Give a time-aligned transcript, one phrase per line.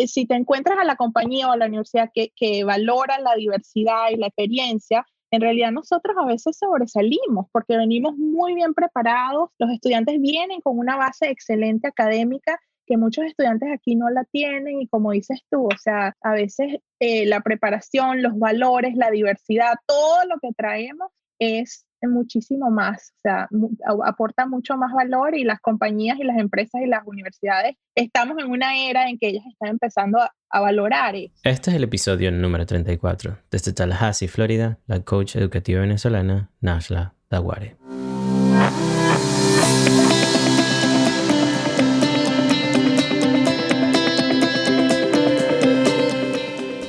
[0.00, 3.34] eh, si te encuentras a la compañía o a la universidad que, que valora la
[3.34, 9.50] diversidad y la experiencia, en realidad nosotros a veces sobresalimos porque venimos muy bien preparados,
[9.58, 14.80] los estudiantes vienen con una base excelente académica que muchos estudiantes aquí no la tienen
[14.80, 19.74] y como dices tú, o sea, a veces eh, la preparación, los valores, la diversidad,
[19.86, 21.08] todo lo que traemos
[21.38, 23.48] es muchísimo más, o sea,
[24.04, 28.50] aporta mucho más valor y las compañías y las empresas y las universidades estamos en
[28.50, 31.34] una era en que ellas están empezando a, valorar eso.
[31.44, 33.38] Este es el episodio número 34.
[33.50, 37.76] Desde Tallahassee, Florida, la coach educativa venezolana Nashla Daguare.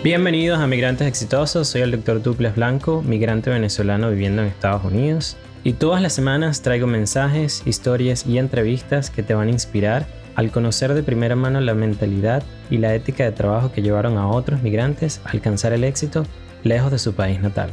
[0.04, 5.38] Bienvenidos a Migrantes Exitosos, soy el doctor Duples Blanco, migrante venezolano viviendo en Estados Unidos.
[5.64, 10.50] Y todas las semanas traigo mensajes, historias y entrevistas que te van a inspirar al
[10.50, 12.42] conocer de primera mano la mentalidad
[12.72, 16.26] y la ética de trabajo que llevaron a otros migrantes a alcanzar el éxito
[16.64, 17.70] lejos de su país natal.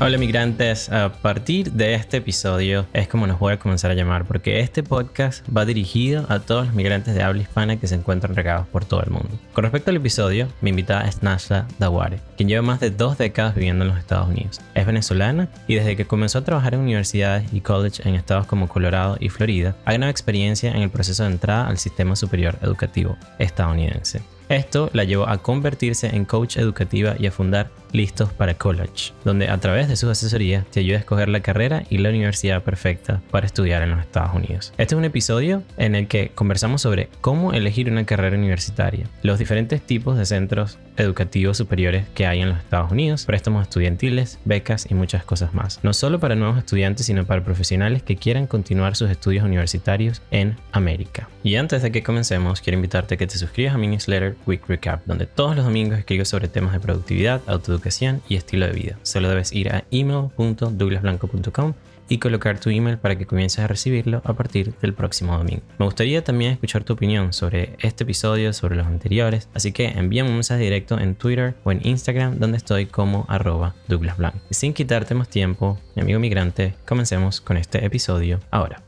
[0.00, 4.24] Hola migrantes, a partir de este episodio es como nos voy a comenzar a llamar
[4.24, 8.34] porque este podcast va dirigido a todos los migrantes de habla hispana que se encuentran
[8.34, 9.30] regados por todo el mundo.
[9.52, 13.54] Con respecto al episodio, mi invitada es Nasha Daware, quien lleva más de dos décadas
[13.54, 14.60] viviendo en los Estados Unidos.
[14.74, 18.68] Es venezolana y desde que comenzó a trabajar en universidades y college en estados como
[18.68, 23.16] Colorado y Florida, ha ganado experiencia en el proceso de entrada al sistema superior educativo
[23.38, 24.22] estadounidense.
[24.54, 29.48] Esto la llevó a convertirse en coach educativa y a fundar Listos para College, donde
[29.48, 33.22] a través de sus asesorías te ayuda a escoger la carrera y la universidad perfecta
[33.30, 34.72] para estudiar en los Estados Unidos.
[34.78, 39.38] Este es un episodio en el que conversamos sobre cómo elegir una carrera universitaria, los
[39.38, 44.86] diferentes tipos de centros educativos superiores que hay en los Estados Unidos, préstamos estudiantiles, becas
[44.90, 45.80] y muchas cosas más.
[45.82, 50.56] No solo para nuevos estudiantes, sino para profesionales que quieran continuar sus estudios universitarios en
[50.72, 51.28] América.
[51.44, 54.62] Y antes de que comencemos, quiero invitarte a que te suscribas a mi newsletter Week
[54.66, 58.98] Recap, donde todos los domingos escribo sobre temas de productividad, autoeducación y estilo de vida.
[59.02, 61.74] Solo debes ir a email.douglasblanco.com
[62.08, 65.62] y colocar tu email para que comiences a recibirlo a partir del próximo domingo.
[65.78, 70.28] Me gustaría también escuchar tu opinión sobre este episodio, sobre los anteriores, así que envíame
[70.28, 74.34] un mensaje directo en Twitter o en Instagram donde estoy como arroba Douglas Blanc.
[74.50, 78.82] Y sin quitarte más tiempo, mi amigo migrante, comencemos con este episodio ahora.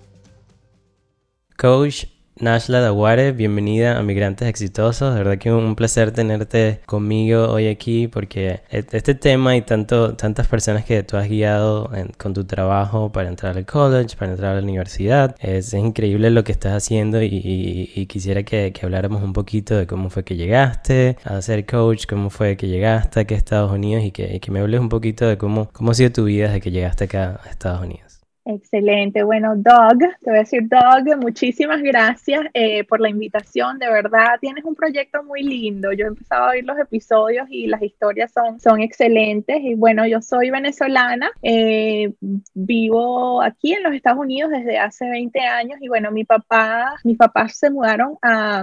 [1.57, 2.05] Coach
[2.39, 5.15] Nashla Daguare, bienvenida a Migrantes Exitosos.
[5.15, 10.17] De verdad que un placer tenerte conmigo hoy aquí porque e-, este tema y tanto,
[10.17, 14.53] tantas personas que tú has guiado con tu trabajo para entrar al college, para entrar
[14.53, 19.75] a la universidad, es, increíble lo que estás haciendo y, quisiera que, habláramos un poquito
[19.75, 23.73] de cómo fue que llegaste a ser coach, cómo fue que llegaste aquí a Estados
[23.73, 26.49] Unidos y que, que me hables un poquito de cómo, cómo ha sido tu vida
[26.49, 28.06] desde que llegaste acá a Estados Unidos.
[28.49, 29.25] Excelente.
[29.25, 33.81] Bueno, Doug, te voy a decir, Doug, muchísimas gracias eh, por la invitación.
[33.81, 35.93] De verdad, tienes un proyecto muy lindo.
[35.93, 39.57] Yo he empezado a oír los episodios y las historias son, son excelentes.
[39.61, 42.15] Y bueno, yo soy venezolana, eh,
[42.55, 47.17] vivo aquí en los Estados Unidos desde hace 20 años y bueno, mi papá, mis
[47.17, 48.63] papás se mudaron a,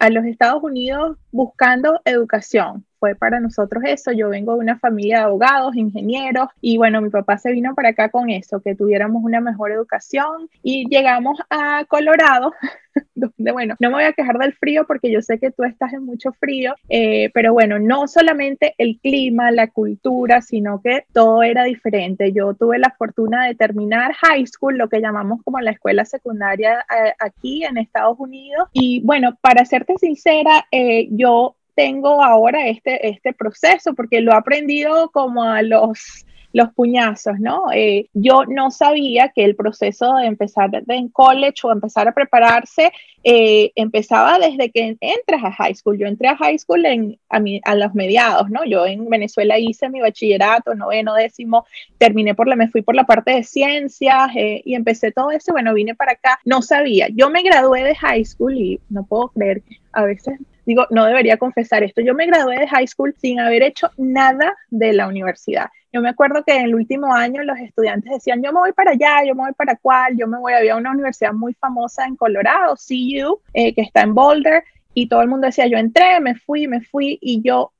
[0.00, 4.12] a los Estados Unidos buscando educación fue para nosotros eso.
[4.12, 7.90] Yo vengo de una familia de abogados, ingenieros, y bueno, mi papá se vino para
[7.90, 12.54] acá con eso, que tuviéramos una mejor educación y llegamos a Colorado.
[13.14, 15.92] donde, bueno, no me voy a quejar del frío porque yo sé que tú estás
[15.92, 21.42] en mucho frío, eh, pero bueno, no solamente el clima, la cultura, sino que todo
[21.42, 22.32] era diferente.
[22.32, 26.86] Yo tuve la fortuna de terminar high school, lo que llamamos como la escuela secundaria
[26.90, 28.68] eh, aquí en Estados Unidos.
[28.72, 34.36] Y bueno, para serte sincera, eh, yo tengo ahora este, este proceso porque lo he
[34.36, 36.24] aprendido como a los
[36.54, 37.64] los puñazos, ¿no?
[37.74, 42.92] Eh, yo no sabía que el proceso de empezar en college o empezar a prepararse
[43.24, 45.98] eh, empezaba desde que entras a high school.
[45.98, 48.64] Yo entré a high school en, a, a, los mediados, ¿no?
[48.64, 51.66] Yo en Venezuela hice mi bachillerato, noveno, décimo,
[51.98, 55.50] terminé por la, me fui por la parte de ciencias eh, y empecé todo eso.
[55.50, 57.08] Bueno, vine para acá, no sabía.
[57.12, 61.04] Yo me gradué de high school y no puedo creer que a veces digo, no
[61.04, 62.00] debería confesar esto.
[62.00, 65.68] Yo me gradué de high school sin haber hecho nada de la universidad.
[65.92, 68.92] Yo me acuerdo que en el último año los estudiantes decían, yo me voy para
[68.92, 72.16] allá, yo me voy para cuál, yo me voy, había una universidad muy famosa en
[72.16, 76.34] Colorado, CU, eh, que está en Boulder, y todo el mundo decía, yo entré, me
[76.34, 77.72] fui, me fui, y yo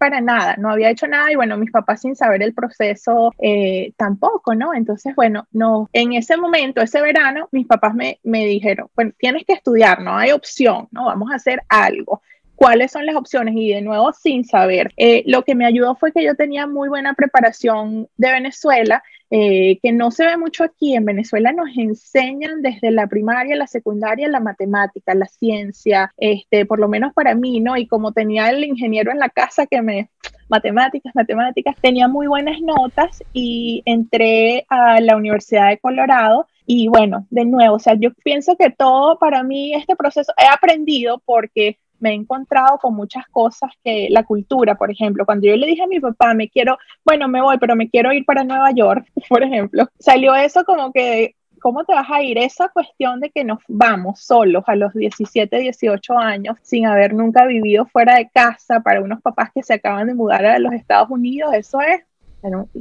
[0.00, 3.92] para nada, no había hecho nada y bueno, mis papás sin saber el proceso eh,
[3.98, 4.72] tampoco, ¿no?
[4.72, 9.44] Entonces, bueno, no, en ese momento, ese verano, mis papás me, me dijeron, bueno, tienes
[9.44, 11.04] que estudiar, no hay opción, ¿no?
[11.04, 12.22] Vamos a hacer algo
[12.56, 14.92] cuáles son las opciones y de nuevo sin saber.
[14.96, 19.78] Eh, lo que me ayudó fue que yo tenía muy buena preparación de Venezuela eh,
[19.80, 20.94] que no se ve mucho aquí.
[20.94, 26.80] En Venezuela nos enseñan desde la primaria, la secundaria, la matemática, la ciencia, este, por
[26.80, 27.76] lo menos para mí, ¿no?
[27.76, 30.10] Y como tenía el ingeniero en la casa que me,
[30.48, 36.46] matemáticas, matemáticas, tenía muy buenas notas y entré a la Universidad de Colorado.
[36.66, 40.46] Y bueno, de nuevo, o sea, yo pienso que todo para mí, este proceso, he
[40.46, 45.56] aprendido porque me he encontrado con muchas cosas que la cultura, por ejemplo, cuando yo
[45.56, 48.44] le dije a mi papá, me quiero, bueno, me voy, pero me quiero ir para
[48.44, 52.38] Nueva York, por ejemplo, salió eso como que, ¿cómo te vas a ir?
[52.38, 57.46] Esa cuestión de que nos vamos solos a los 17, 18 años sin haber nunca
[57.46, 61.10] vivido fuera de casa para unos papás que se acaban de mudar a los Estados
[61.10, 62.02] Unidos, eso es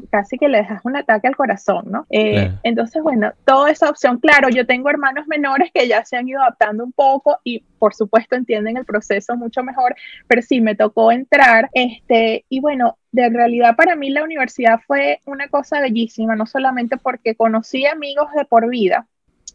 [0.10, 2.06] casi que le dejas un ataque al corazón, ¿no?
[2.10, 6.28] Eh, entonces, bueno, toda esa opción, claro, yo tengo hermanos menores que ya se han
[6.28, 9.96] ido adaptando un poco y por supuesto entienden el proceso mucho mejor,
[10.28, 15.20] pero sí me tocó entrar, este, y bueno, de realidad para mí la universidad fue
[15.26, 19.08] una cosa bellísima, no solamente porque conocí amigos de por vida,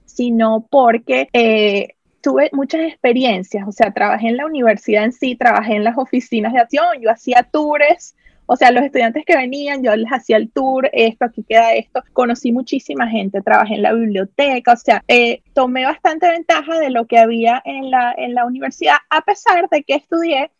[0.04, 1.28] sino porque...
[1.32, 1.88] Eh,
[2.20, 6.54] tuve muchas experiencias, o sea, trabajé en la universidad en sí, trabajé en las oficinas
[6.54, 8.14] de acción, yo hacía tours
[8.46, 12.02] o sea, los estudiantes que venían, yo les hacía el tour, esto, aquí queda esto.
[12.12, 17.06] Conocí muchísima gente, trabajé en la biblioteca, o sea, eh, tomé bastante ventaja de lo
[17.06, 20.50] que había en la, en la universidad, a pesar de que estudié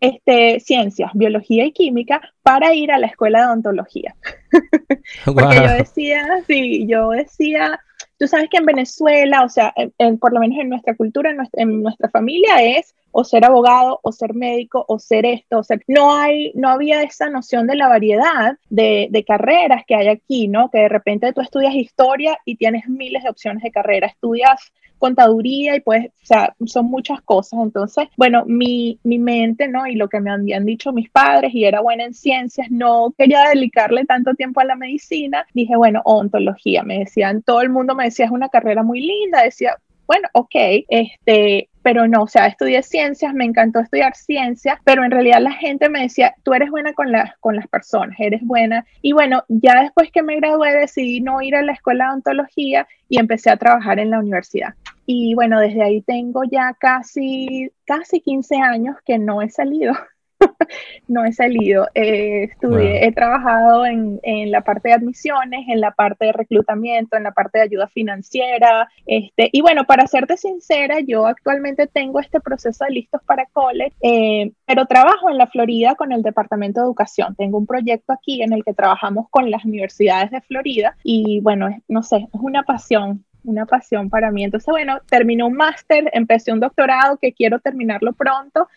[0.00, 4.16] este, ciencias, biología y química para ir a la escuela de odontología.
[5.24, 7.80] Porque yo decía, sí, yo decía,
[8.18, 9.72] tú sabes que en Venezuela, o sea,
[10.20, 14.00] por lo menos en nuestra cultura, en nuestra, en nuestra familia es o ser abogado,
[14.02, 15.82] o ser médico, o ser esto, o ser...
[15.86, 20.48] No hay, no había esa noción de la variedad de, de, carreras que hay aquí,
[20.48, 20.70] ¿no?
[20.70, 24.72] Que de repente tú estudias historia y tienes miles de opciones de carrera, estudias
[25.02, 27.58] contaduría y pues, o sea, son muchas cosas.
[27.60, 29.84] Entonces, bueno, mi, mi mente, ¿no?
[29.84, 33.48] Y lo que me habían dicho mis padres, y era buena en ciencias, no quería
[33.52, 38.04] dedicarle tanto tiempo a la medicina, dije, bueno, ontología, me decían, todo el mundo me
[38.04, 39.76] decía, es una carrera muy linda, decía,
[40.06, 40.54] bueno, ok,
[40.88, 45.52] este, pero no, o sea, estudié ciencias, me encantó estudiar ciencias, pero en realidad la
[45.52, 48.84] gente me decía, tú eres buena con, las con las personas, eres buena.
[49.00, 52.86] Y bueno, ya después que me gradué decidí no ir a la escuela de ontología
[53.08, 54.74] y empecé a trabajar en la universidad.
[55.06, 59.94] Y bueno, desde ahí tengo ya casi, casi 15 años que no he salido
[61.08, 61.88] no he salido.
[61.94, 67.16] Eh, estudié, he trabajado en, en, la parte de admisiones, en la parte de reclutamiento,
[67.16, 68.88] en la parte de ayuda financiera.
[69.06, 73.94] Este, y bueno, para serte sincera, yo actualmente tengo este proceso de listos para college,
[74.02, 77.34] eh, pero trabajo en la Florida con el Departamento de Educación.
[77.36, 81.68] Tengo un proyecto aquí en el que trabajamos con las universidades de Florida y bueno,
[81.88, 84.44] no sé, es una pasión una pasión para mí.
[84.44, 88.68] Entonces, bueno, terminé un máster, empecé un doctorado que quiero terminarlo pronto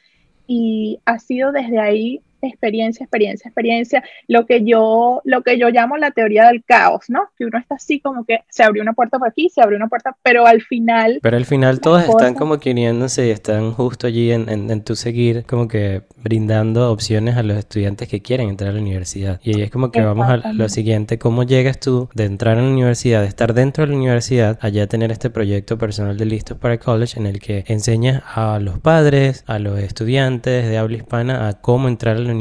[0.48, 5.98] y ha sido desde ahí experiencia, experiencia, experiencia, lo que yo, lo que yo llamo
[5.98, 7.30] la teoría del caos, ¿no?
[7.38, 9.88] Que uno está así como que se abrió una puerta por aquí, se abrió una
[9.88, 11.20] puerta, pero al final...
[11.22, 15.46] Pero al final todos están como queriéndose y están justo allí en, en, tu seguir,
[15.46, 19.40] como que brindando opciones a los estudiantes que quieren entrar a la universidad.
[19.44, 22.62] Y ahí es como que vamos a lo siguiente, ¿cómo llegas tú de entrar a
[22.62, 26.58] la universidad, de estar dentro de la universidad, allá tener este proyecto personal de Listos
[26.58, 31.48] para College en el que enseñas a los padres, a los estudiantes de habla hispana
[31.48, 32.35] a cómo entrar a la universidad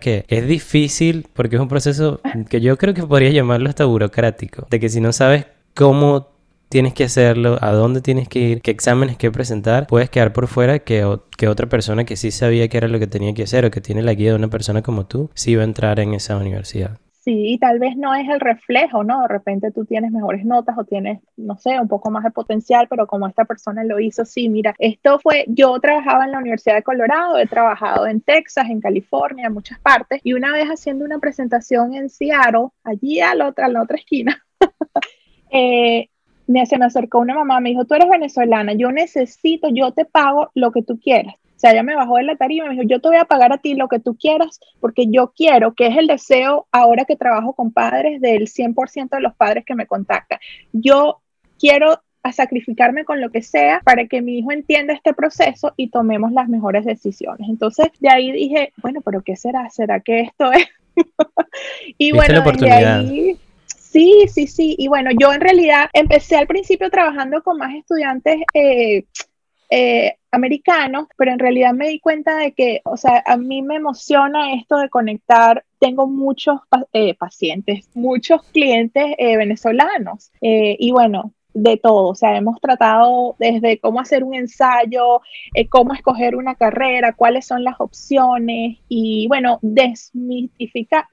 [0.00, 4.66] que es difícil porque es un proceso que yo creo que podría llamarlo hasta burocrático,
[4.70, 6.28] de que si no sabes cómo
[6.68, 10.46] tienes que hacerlo, a dónde tienes que ir, qué exámenes que presentar, puedes quedar por
[10.46, 11.04] fuera que,
[11.36, 13.80] que otra persona que sí sabía qué era lo que tenía que hacer o que
[13.80, 16.98] tiene la guía de una persona como tú, sí va a entrar en esa universidad.
[17.20, 19.20] Sí, y tal vez no es el reflejo, ¿no?
[19.20, 22.86] De repente tú tienes mejores notas o tienes, no sé, un poco más de potencial,
[22.88, 26.76] pero como esta persona lo hizo, sí, mira, esto fue, yo trabajaba en la Universidad
[26.76, 31.04] de Colorado, he trabajado en Texas, en California, en muchas partes, y una vez haciendo
[31.04, 34.42] una presentación en Seattle, allí a la otra, a la otra esquina,
[35.50, 36.08] eh,
[36.46, 40.06] me, se me acercó una mamá, me dijo, tú eres venezolana, yo necesito, yo te
[40.06, 41.34] pago lo que tú quieras.
[41.60, 43.26] O sea, ella me bajó de la tarima y me dijo, yo te voy a
[43.26, 47.04] pagar a ti lo que tú quieras porque yo quiero, que es el deseo ahora
[47.04, 50.38] que trabajo con padres del 100% de los padres que me contactan.
[50.72, 51.20] Yo
[51.58, 55.90] quiero a sacrificarme con lo que sea para que mi hijo entienda este proceso y
[55.90, 57.46] tomemos las mejores decisiones.
[57.50, 59.68] Entonces, de ahí dije, bueno, pero ¿qué será?
[59.68, 60.64] ¿Será que esto es?
[61.98, 63.38] y bueno, de ahí...
[63.66, 64.76] Sí, sí, sí.
[64.78, 69.04] Y bueno, yo en realidad empecé al principio trabajando con más estudiantes eh,
[69.70, 73.76] eh, americanos, pero en realidad me di cuenta de que, o sea, a mí me
[73.76, 75.64] emociona esto de conectar.
[75.78, 76.60] Tengo muchos
[76.92, 83.78] eh, pacientes, muchos clientes eh, venezolanos y bueno, de todo, o sea, hemos tratado desde
[83.78, 85.20] cómo hacer un ensayo,
[85.68, 91.06] cómo escoger una carrera, cuáles son las opciones y bueno, desmitificar,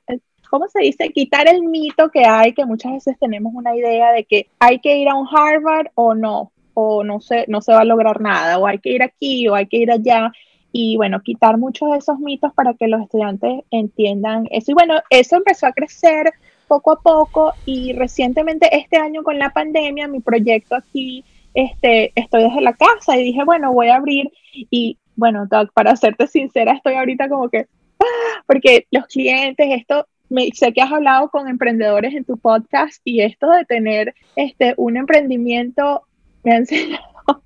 [0.49, 1.09] ¿cómo se dice?
[1.09, 4.97] Quitar el mito que hay, que muchas veces tenemos una idea de que hay que
[4.97, 8.59] ir a un Harvard o no, o no se, no se va a lograr nada,
[8.59, 10.31] o hay que ir aquí o hay que ir allá.
[10.71, 14.69] Y bueno, quitar muchos de esos mitos para que los estudiantes entiendan eso.
[14.69, 16.31] Y bueno, eso empezó a crecer
[16.67, 22.43] poco a poco y recientemente este año con la pandemia, mi proyecto aquí, este, estoy
[22.43, 26.93] desde la casa y dije, bueno, voy a abrir y bueno, para serte sincera, estoy
[26.93, 27.65] ahorita como que,
[27.99, 28.43] ¡ah!
[28.45, 33.21] porque los clientes, esto me, sé que has hablado con emprendedores en tu podcast y
[33.21, 36.03] esto de tener este, un emprendimiento
[36.47, 37.03] me ha enseñado.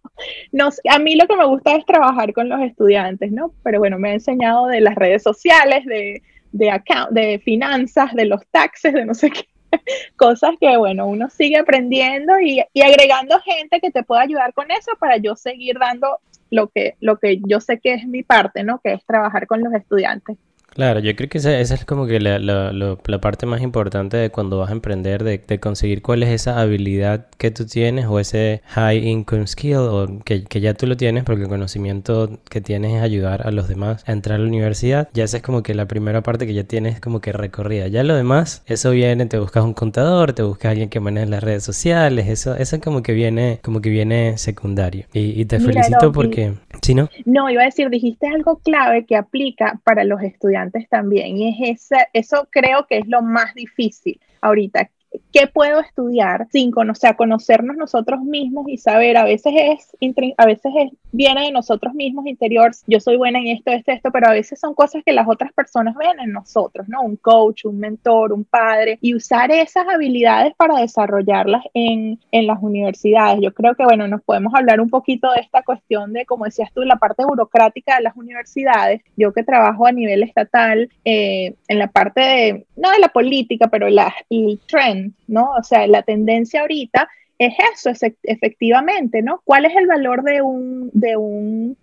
[0.52, 3.56] No, a mí lo que me gusta es trabajar con los estudiantes, ¿no?
[3.64, 6.80] Pero bueno, me ha enseñado de las redes sociales, de, de,
[7.10, 9.48] de finanzas, de los taxes, de no sé qué.
[10.18, 14.70] Cosas que, bueno, uno sigue aprendiendo y, y agregando gente que te pueda ayudar con
[14.70, 16.20] eso para yo seguir dando
[16.52, 18.80] lo que, lo que yo sé que es mi parte, ¿no?
[18.84, 20.38] Que es trabajar con los estudiantes.
[20.74, 24.30] Claro, yo creo que esa, es como que la, la, la, parte más importante de
[24.30, 28.22] cuando vas a emprender, de, de, conseguir cuál es esa habilidad que tú tienes o
[28.22, 32.62] ese high income skill o que, que, ya tú lo tienes porque el conocimiento que
[32.62, 35.10] tienes es ayudar a los demás a entrar a la universidad.
[35.14, 37.90] Ya esa es como que la primera parte que ya tienes como que recorrida.
[37.90, 41.44] Ya lo demás, eso viene, te buscas un contador, te buscas alguien que maneje las
[41.44, 45.06] redes sociales, eso, eso como que viene, como que viene secundario.
[45.12, 47.10] Y, y te felicito porque, ¿sí no?
[47.26, 51.38] No, iba a decir, dijiste algo clave que aplica para los estudiantes también.
[51.38, 54.90] Y es ese, eso creo que es lo más difícil ahorita,
[55.32, 59.18] ¿qué puedo estudiar sin conocer, conocernos nosotros mismos y saber?
[59.18, 59.98] A veces es,
[60.38, 64.12] a veces es, viene de nosotros mismos interior, yo soy buena en esto, esto, esto,
[64.12, 67.02] pero a veces son cosas que las otras personas ven en nosotros, ¿no?
[67.02, 72.62] Un coach, un mentor, un padre, y usar esas habilidades para desarrollarlas en, en las
[72.62, 73.40] universidades.
[73.42, 76.72] Yo creo que, bueno, nos podemos hablar un poquito de esta cuestión de, como decías
[76.74, 79.02] tú, la parte burocrática de las universidades.
[79.18, 83.68] Yo que trabajo a nivel estatal, eh, en la parte de, no de la política,
[83.68, 85.52] pero la, el trend ¿no?
[85.58, 87.08] O sea, la tendencia ahorita
[87.38, 89.42] es eso, es efectivamente, ¿no?
[89.44, 91.78] ¿Cuál es el valor de un, de un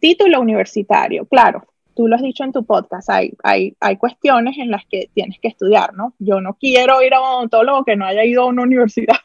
[0.00, 1.26] título universitario?
[1.26, 5.10] Claro, tú lo has dicho en tu podcast, hay, hay, hay cuestiones en las que
[5.14, 6.14] tienes que estudiar, ¿no?
[6.18, 9.16] Yo no quiero ir a un odontólogo que no haya ido a una universidad,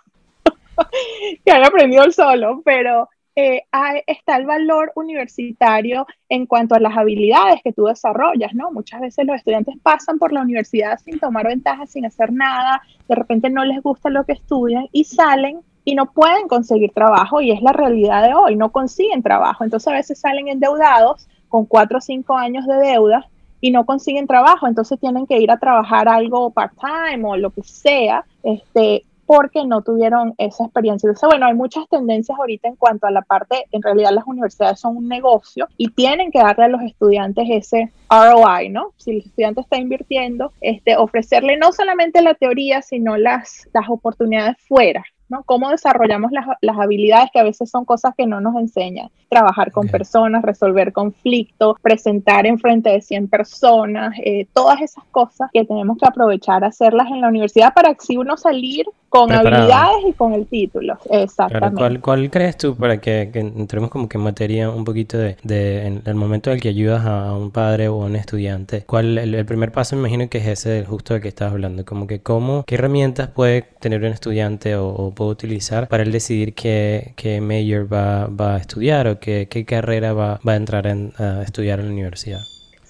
[1.46, 3.63] que haya aprendido el solo, pero eh,
[4.08, 8.72] está el valor universitario en cuanto a las habilidades que tú desarrollas, ¿no?
[8.72, 13.15] Muchas veces los estudiantes pasan por la universidad sin tomar ventaja, sin hacer nada, de
[13.15, 17.51] repente no les gusta lo que estudian y salen y no pueden conseguir trabajo y
[17.51, 19.63] es la realidad de hoy, no consiguen trabajo.
[19.63, 23.27] Entonces a veces salen endeudados con cuatro o cinco años de deuda
[23.62, 27.63] y no consiguen trabajo, entonces tienen que ir a trabajar algo part-time o lo que
[27.63, 31.08] sea, este, porque no tuvieron esa experiencia.
[31.08, 34.79] Entonces, bueno, hay muchas tendencias ahorita en cuanto a la parte, en realidad las universidades
[34.79, 38.91] son un negocio y tienen que darle a los estudiantes ese ROI, ¿no?
[38.98, 44.58] Si el estudiante está invirtiendo, este, ofrecerle no solamente la teoría, sino las, las oportunidades
[44.67, 45.03] fuera.
[45.29, 45.44] ¿No?
[45.44, 49.10] Cómo desarrollamos las, las, habilidades que a veces son cosas que no nos enseñan.
[49.29, 55.50] Trabajar con personas, resolver conflictos, presentar en frente de 100 personas, eh, todas esas cosas
[55.51, 60.13] que tenemos que aprovechar, hacerlas en la universidad para así uno salir con habilidades y
[60.13, 60.98] con el título.
[61.10, 62.01] Exactamente.
[62.01, 66.01] ¿cuál, crees tú para que, entremos como que en materia un poquito de, de en
[66.05, 68.84] el momento en el que ayudas a un padre o a un estudiante?
[68.86, 71.86] ¿Cuál el, primer paso me imagino que es ese justo del que estás hablando?
[71.86, 76.53] Como que cómo, qué herramientas puede tener un estudiante o, puede utilizar para él decidir
[76.53, 80.86] qué, qué major va, va, a estudiar o qué, qué carrera va, va a entrar
[80.88, 82.41] en, a estudiar en la universidad?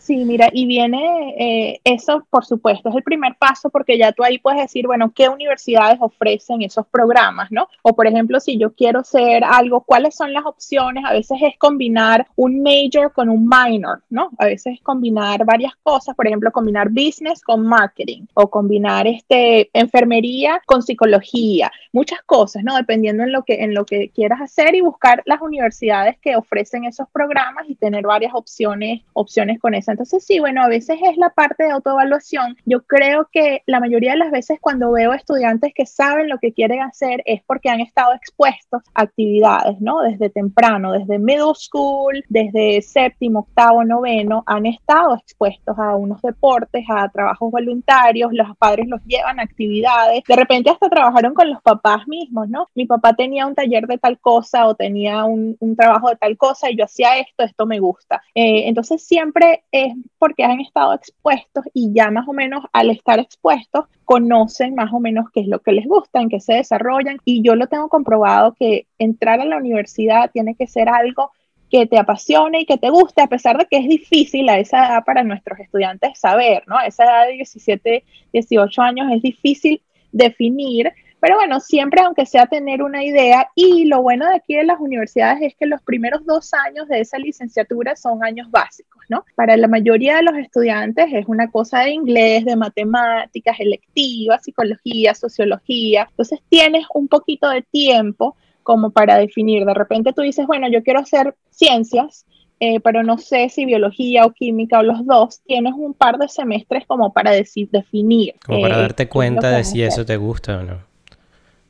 [0.05, 4.23] Sí, mira, y viene eh, eso, por supuesto, es el primer paso porque ya tú
[4.23, 7.67] ahí puedes decir, bueno, ¿qué universidades ofrecen esos programas, no?
[7.81, 11.03] O por ejemplo, si yo quiero ser algo, ¿cuáles son las opciones?
[11.05, 14.29] A veces es combinar un major con un minor, ¿no?
[14.37, 19.71] A veces es combinar varias cosas, por ejemplo, combinar business con marketing o combinar este
[19.73, 22.75] enfermería con psicología, muchas cosas, ¿no?
[22.75, 26.85] Dependiendo en lo que en lo que quieras hacer y buscar las universidades que ofrecen
[26.85, 31.15] esos programas y tener varias opciones opciones con esa entonces, sí, bueno, a veces es
[31.15, 32.57] la parte de autoevaluación.
[32.65, 36.51] Yo creo que la mayoría de las veces cuando veo estudiantes que saben lo que
[36.51, 40.01] quieren hacer es porque han estado expuestos a actividades, ¿no?
[40.01, 46.83] Desde temprano, desde middle school, desde séptimo, octavo, noveno, han estado expuestos a unos deportes,
[46.89, 51.61] a trabajos voluntarios, los padres los llevan a actividades, de repente hasta trabajaron con los
[51.61, 52.67] papás mismos, ¿no?
[52.75, 56.69] Mi papá tenía un taller de tal cosa o tenía un, trabajo de tal cosa
[56.69, 58.21] y yo hacía esto, esto me gusta.
[58.33, 63.19] Eh, entonces siempre es porque han estado expuestos y ya más o menos al estar
[63.19, 67.17] expuestos conocen más o menos qué es lo que les gusta, en qué se desarrollan
[67.25, 71.31] y yo lo tengo comprobado que entrar a la universidad tiene que ser algo
[71.69, 74.87] que te apasione y que te guste, a pesar de que es difícil a esa
[74.87, 76.77] edad para nuestros estudiantes saber, ¿no?
[76.77, 80.93] A esa edad de 17, 18 años es difícil definir,
[81.25, 84.79] pero bueno, siempre aunque sea tener una idea y lo bueno de aquí en las
[84.79, 89.25] universidades es que los primeros dos años de esa licenciatura son años básicos, ¿no?
[89.33, 95.15] Para la mayoría de los estudiantes es una cosa de inglés, de matemáticas, electivas, psicología,
[95.15, 99.65] sociología, entonces tienes un poquito de tiempo como para definir.
[99.65, 102.27] De repente tú dices, bueno, yo quiero hacer ciencias,
[102.59, 106.27] eh, pero no sé si biología o química o los dos, tienes un par de
[106.27, 108.35] semestres como para decir, definir.
[108.45, 110.94] Como para eh, darte cuenta de si eso te gusta o no.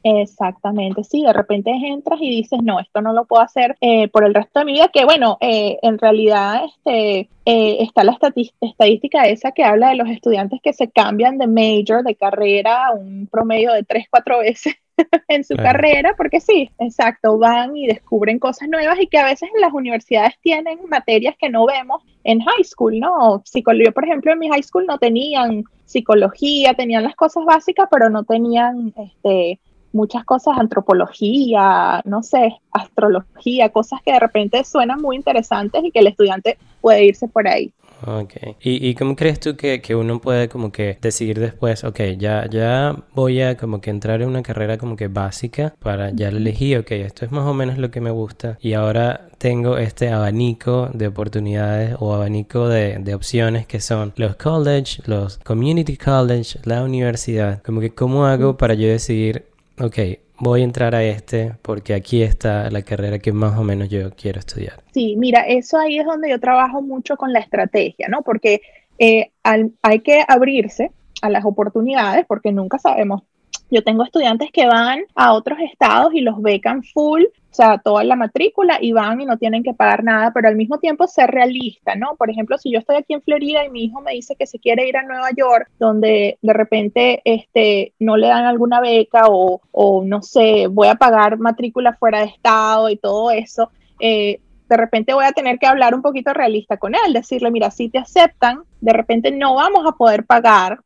[0.08, 4.24] Exactamente, sí, de repente entras y dices, no, esto no lo puedo hacer eh, por
[4.24, 8.16] el resto de mi vida, que bueno, en realidad este, está la
[8.62, 13.28] estadística esa que habla de los estudiantes que se cambian de major, de carrera, un
[13.32, 14.76] promedio de tres, cuatro veces
[15.28, 19.50] en su carrera, porque sí, exacto, van y descubren cosas nuevas y que a veces
[19.56, 23.42] en las universidades tienen materias que no vemos en high school, ¿no?
[23.44, 28.10] Psicología, por ejemplo, en mi high school no tenían psicología, tenían las cosas básicas, pero
[28.10, 29.60] no tenían este,
[29.96, 36.00] muchas cosas, antropología, no sé, astrología, cosas que de repente suenan muy interesantes y que
[36.00, 37.72] el estudiante puede irse por ahí.
[38.06, 38.34] Ok.
[38.62, 42.46] ¿Y, ¿Y, cómo crees tú que, que, uno puede como que decidir después, ok, ya,
[42.50, 46.76] ya voy a como que entrar en una carrera como que básica para ya elegí,
[46.76, 50.90] ok, esto es más o menos lo que me gusta y ahora tengo este abanico
[50.94, 56.84] de oportunidades o abanico de, de opciones que son los college, los community college, la
[56.84, 59.98] universidad, como que cómo hago para yo decidir, ok,
[60.40, 64.12] voy a entrar a este porque aquí está la carrera que más o menos yo
[64.12, 64.84] quiero estudiar.
[64.94, 68.22] Sí, mira, eso ahí es donde yo trabajo mucho con la estrategia, ¿no?
[68.22, 68.62] Porque
[69.00, 70.92] eh, hay que abrirse
[71.22, 73.24] a las oportunidades porque nunca sabemos
[73.72, 78.04] yo tengo estudiantes que van a otros estados y los becan full, o sea, toda
[78.04, 81.32] la matrícula y van y no tienen que pagar nada, pero al mismo tiempo ser
[81.32, 82.16] realista, ¿no?
[82.18, 84.60] Por ejemplo, si yo estoy aquí en Florida y mi hijo me dice que se
[84.60, 89.62] quiere ir a Nueva York, donde de repente este, no le dan alguna beca o,
[89.72, 94.78] o no sé, voy a pagar matrícula fuera de estado y todo eso, eh, de
[94.78, 98.00] repente voy a tener que hablar un poquito realista con él, decirle, mira, si te
[98.00, 100.80] aceptan, de repente no vamos a poder pagar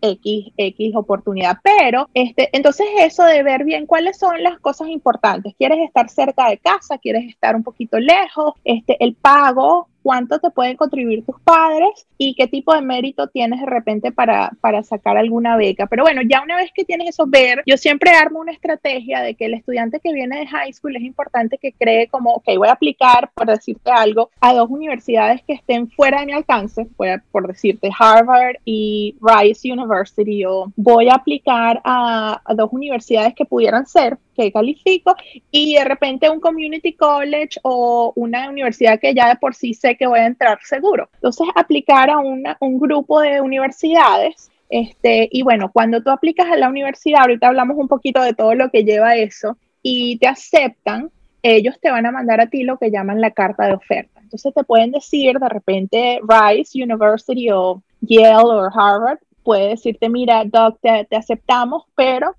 [0.00, 1.58] X, X oportunidad.
[1.62, 5.54] Pero, este, entonces eso de ver bien cuáles son las cosas importantes.
[5.58, 6.98] ¿Quieres estar cerca de casa?
[6.98, 8.54] ¿Quieres estar un poquito lejos?
[8.64, 13.58] Este, el pago, cuánto te pueden contribuir tus padres y qué tipo de mérito tienes
[13.58, 15.88] de repente para, para sacar alguna beca.
[15.88, 19.34] Pero bueno, ya una vez que tienes eso, ver, yo siempre armo una estrategia de
[19.34, 22.68] que el estudiante que viene de high school es importante que cree como, ok, voy
[22.68, 26.86] a aplicar, por decirte algo, a dos universidades que estén fuera de mi alcance,
[27.32, 33.44] por decirte Harvard y Rice University, o voy a aplicar a, a dos universidades que
[33.44, 35.14] pudieran ser que califico
[35.50, 39.96] y de repente un community college o una universidad que ya de por sí sé
[39.96, 41.08] que voy a entrar seguro.
[41.14, 44.50] Entonces, aplicar a una, un grupo de universidades.
[44.68, 48.54] Este, y bueno, cuando tú aplicas a la universidad, ahorita hablamos un poquito de todo
[48.54, 49.56] lo que lleva eso,
[49.88, 51.12] y te aceptan,
[51.44, 54.18] ellos te van a mandar a ti lo que llaman la carta de oferta.
[54.20, 60.42] Entonces te pueden decir de repente Rice University o Yale o Harvard, puede decirte, mira,
[60.44, 62.34] Doc, te, te aceptamos, pero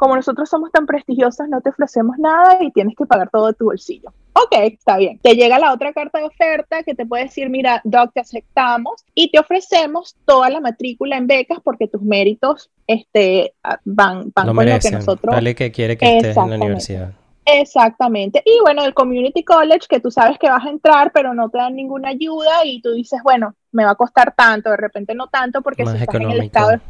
[0.00, 3.52] como nosotros somos tan prestigiosos, no te ofrecemos nada y tienes que pagar todo de
[3.52, 4.14] tu bolsillo.
[4.32, 5.18] Ok, está bien.
[5.18, 9.04] Te llega la otra carta de oferta que te puede decir, mira, Doc, te aceptamos
[9.14, 13.52] y te ofrecemos toda la matrícula en becas porque tus méritos este,
[13.84, 15.34] van, van con lo que nosotros...
[15.34, 17.12] Vale que quiere que estés en la universidad.
[17.44, 18.42] Exactamente.
[18.46, 21.58] Y bueno, el Community College, que tú sabes que vas a entrar, pero no te
[21.58, 25.26] dan ninguna ayuda y tú dices, bueno, me va a costar tanto, de repente no
[25.28, 26.80] tanto, porque si estás en el estado es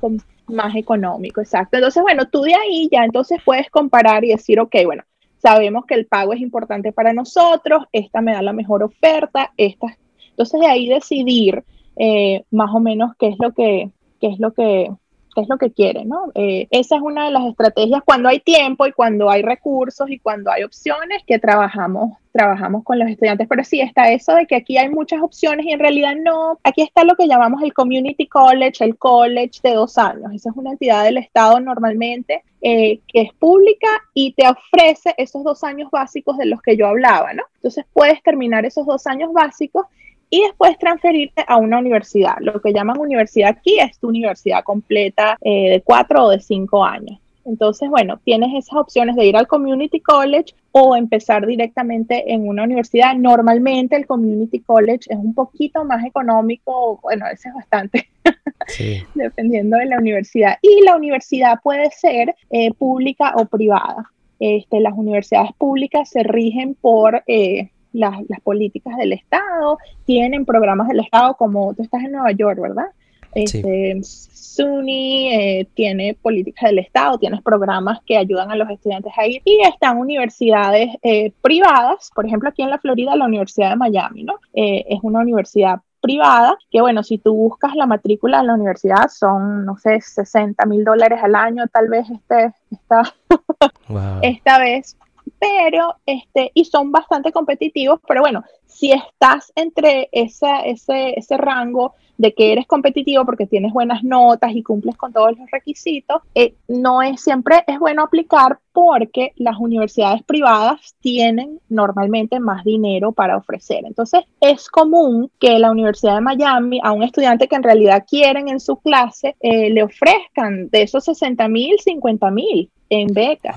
[0.50, 1.76] más económico, exacto.
[1.76, 5.04] Entonces, bueno, tú de ahí ya entonces puedes comparar y decir, ok, bueno,
[5.38, 9.96] sabemos que el pago es importante para nosotros, esta me da la mejor oferta, esta.
[10.30, 11.64] Entonces, de ahí decidir
[11.96, 14.90] eh, más o menos qué es lo que, qué es lo que
[15.36, 16.32] es lo que quiere, ¿no?
[16.34, 20.18] Eh, esa es una de las estrategias cuando hay tiempo y cuando hay recursos y
[20.18, 23.46] cuando hay opciones que trabajamos, trabajamos con los estudiantes.
[23.48, 26.58] Pero sí está eso de que aquí hay muchas opciones y en realidad no.
[26.64, 30.32] Aquí está lo que llamamos el Community College, el college de dos años.
[30.34, 35.42] Esa es una entidad del Estado normalmente eh, que es pública y te ofrece esos
[35.42, 37.44] dos años básicos de los que yo hablaba, ¿no?
[37.54, 39.86] Entonces puedes terminar esos dos años básicos
[40.30, 42.36] y después transferirte a una universidad.
[42.40, 46.84] Lo que llaman universidad aquí es tu universidad completa eh, de cuatro o de cinco
[46.84, 47.18] años.
[47.44, 52.62] Entonces, bueno, tienes esas opciones de ir al community college o empezar directamente en una
[52.62, 53.16] universidad.
[53.16, 58.08] Normalmente el community college es un poquito más económico, bueno, a veces bastante,
[59.14, 60.58] dependiendo de la universidad.
[60.62, 64.10] Y la universidad puede ser eh, pública o privada.
[64.38, 71.00] Este, las universidades públicas se rigen por eh, las, políticas del Estado, tienen programas del
[71.00, 72.87] Estado como tú estás en Nueva York, ¿verdad?
[73.35, 79.26] Este, SUNY eh, tiene políticas del Estado, tienes programas que ayudan a los estudiantes a
[79.26, 83.76] ir y están universidades eh, privadas, por ejemplo aquí en la Florida la Universidad de
[83.76, 84.35] Miami, ¿no?
[84.53, 89.09] Eh, es una universidad privada, que bueno, si tú buscas la matrícula en la universidad
[89.09, 93.03] son, no sé, 60 mil dólares al año, tal vez este, esta,
[94.22, 94.96] esta vez,
[95.40, 101.94] pero este, y son bastante competitivos, pero bueno, si estás entre esa, ese, ese rango
[102.20, 106.55] de que eres competitivo porque tienes buenas notas y cumples con todos los requisitos, eh,
[106.68, 113.38] no es siempre es bueno aplicar porque las universidades privadas tienen normalmente más dinero para
[113.38, 113.85] ofrecer.
[113.87, 118.48] Entonces, es común que la Universidad de Miami a un estudiante que en realidad quieren
[118.48, 123.57] en su clase eh, le ofrezcan de esos 60 mil, 50 mil en becas.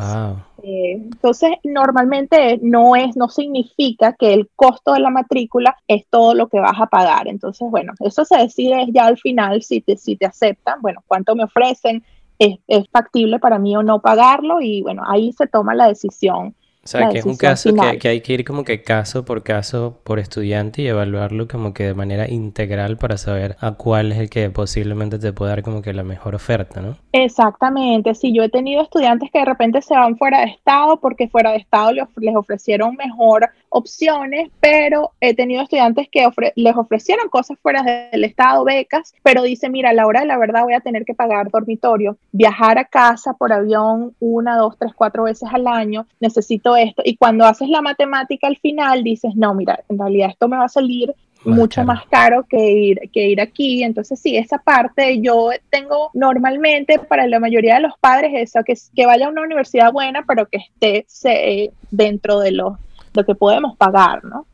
[0.66, 6.34] Eh, entonces, normalmente no es, no significa que el costo de la matrícula es todo
[6.34, 7.28] lo que vas a pagar.
[7.28, 11.36] Entonces, bueno, eso se decide ya al final si te, si te aceptan, bueno, cuánto
[11.36, 12.04] me ofrecen,
[12.40, 16.56] es, es factible para mí o no pagarlo y bueno, ahí se toma la decisión
[16.84, 19.44] o sea, que es un caso que, que, hay que ir como que caso por
[19.44, 24.20] caso por estudiante y evaluarlo como que de manera integral para saber a cuál es
[24.20, 26.98] el que posiblemente te puede dar como que la mejor oferta, ¿no?
[27.14, 31.30] Exactamente, sí, yo he tenido estudiantes que de repente se van fuera de estado porque
[31.30, 37.58] fuera de estado les ofrecieron mejor opciones, pero he tenido estudiantes que les ofrecieron cosas
[37.62, 40.80] fuera del estado, becas, pero dicen, mira, a la hora de la verdad voy a
[40.80, 45.66] tener que pagar dormitorio, viajar a casa por avión una, dos, tres, cuatro veces al
[45.68, 47.02] año, necesito esto.
[47.06, 50.66] Y cuando haces la matemática al final, dices, no, mira, en realidad esto me va
[50.66, 51.14] a salir
[51.46, 53.84] mucho más caro que ir, que ir aquí.
[53.84, 58.74] Entonces, sí, esa parte yo tengo normalmente para la mayoría de los padres eso, que,
[58.96, 62.78] que vaya a una universidad buena, pero que esté dentro de lo,
[63.14, 64.46] lo que podemos pagar, ¿no?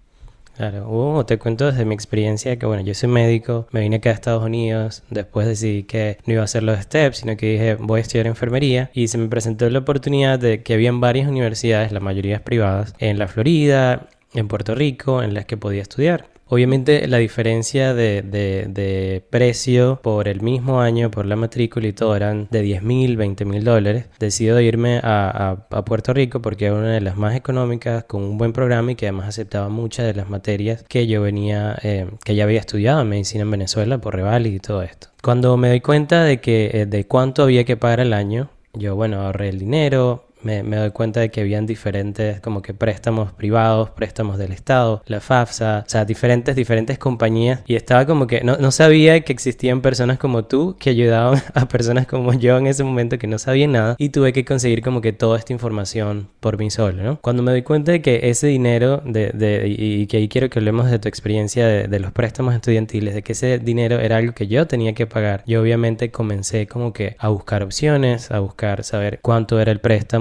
[0.59, 4.09] Claro, uh, te cuento desde mi experiencia que bueno, yo soy médico, me vine acá
[4.09, 7.75] a Estados Unidos, después decidí que no iba a hacer los steps, sino que dije
[7.75, 11.93] voy a estudiar enfermería y se me presentó la oportunidad de que habían varias universidades,
[11.93, 16.25] la mayoría privadas, en la Florida, en Puerto Rico, en las que podía estudiar.
[16.49, 22.15] Obviamente la diferencia de, de, precio por el mismo año, por la matrícula y todo,
[22.15, 24.05] eran de 10 mil, 20 mil dólares.
[24.19, 28.37] Decido irme a, a, Puerto Rico porque era una de las más económicas, con un
[28.37, 32.33] buen programa y que además aceptaba muchas de las materias que yo venía, eh, que
[32.33, 35.07] ya había estudiado en medicina en Venezuela por Revali y todo esto.
[35.21, 38.95] Cuando me doy cuenta de que eh, de cuánto había que pagar al año, yo
[38.95, 43.89] bueno ahorré el dinero, me, doy cuenta de que habían diferentes como que préstamos privados,
[43.91, 48.57] préstamos del Estado, la FAFSA, o sea, diferentes, diferentes compañías y estaba como que no,
[48.57, 52.83] no sabía que existían personas como tú que ayudaban a personas como yo en ese
[52.83, 56.57] momento que no sabían nada y tuve que conseguir como que toda esta información por
[56.57, 57.19] mí solo, ¿no?
[57.21, 60.59] Cuando me doy cuenta de que ese dinero de, de y, que ahí quiero que
[60.59, 64.33] hablemos de tu experiencia de, de los préstamos estudiantiles, de que ese dinero era algo
[64.33, 68.83] que yo tenía que pagar, yo obviamente comencé como que a buscar opciones, a buscar
[68.83, 69.79] saber cuánto era el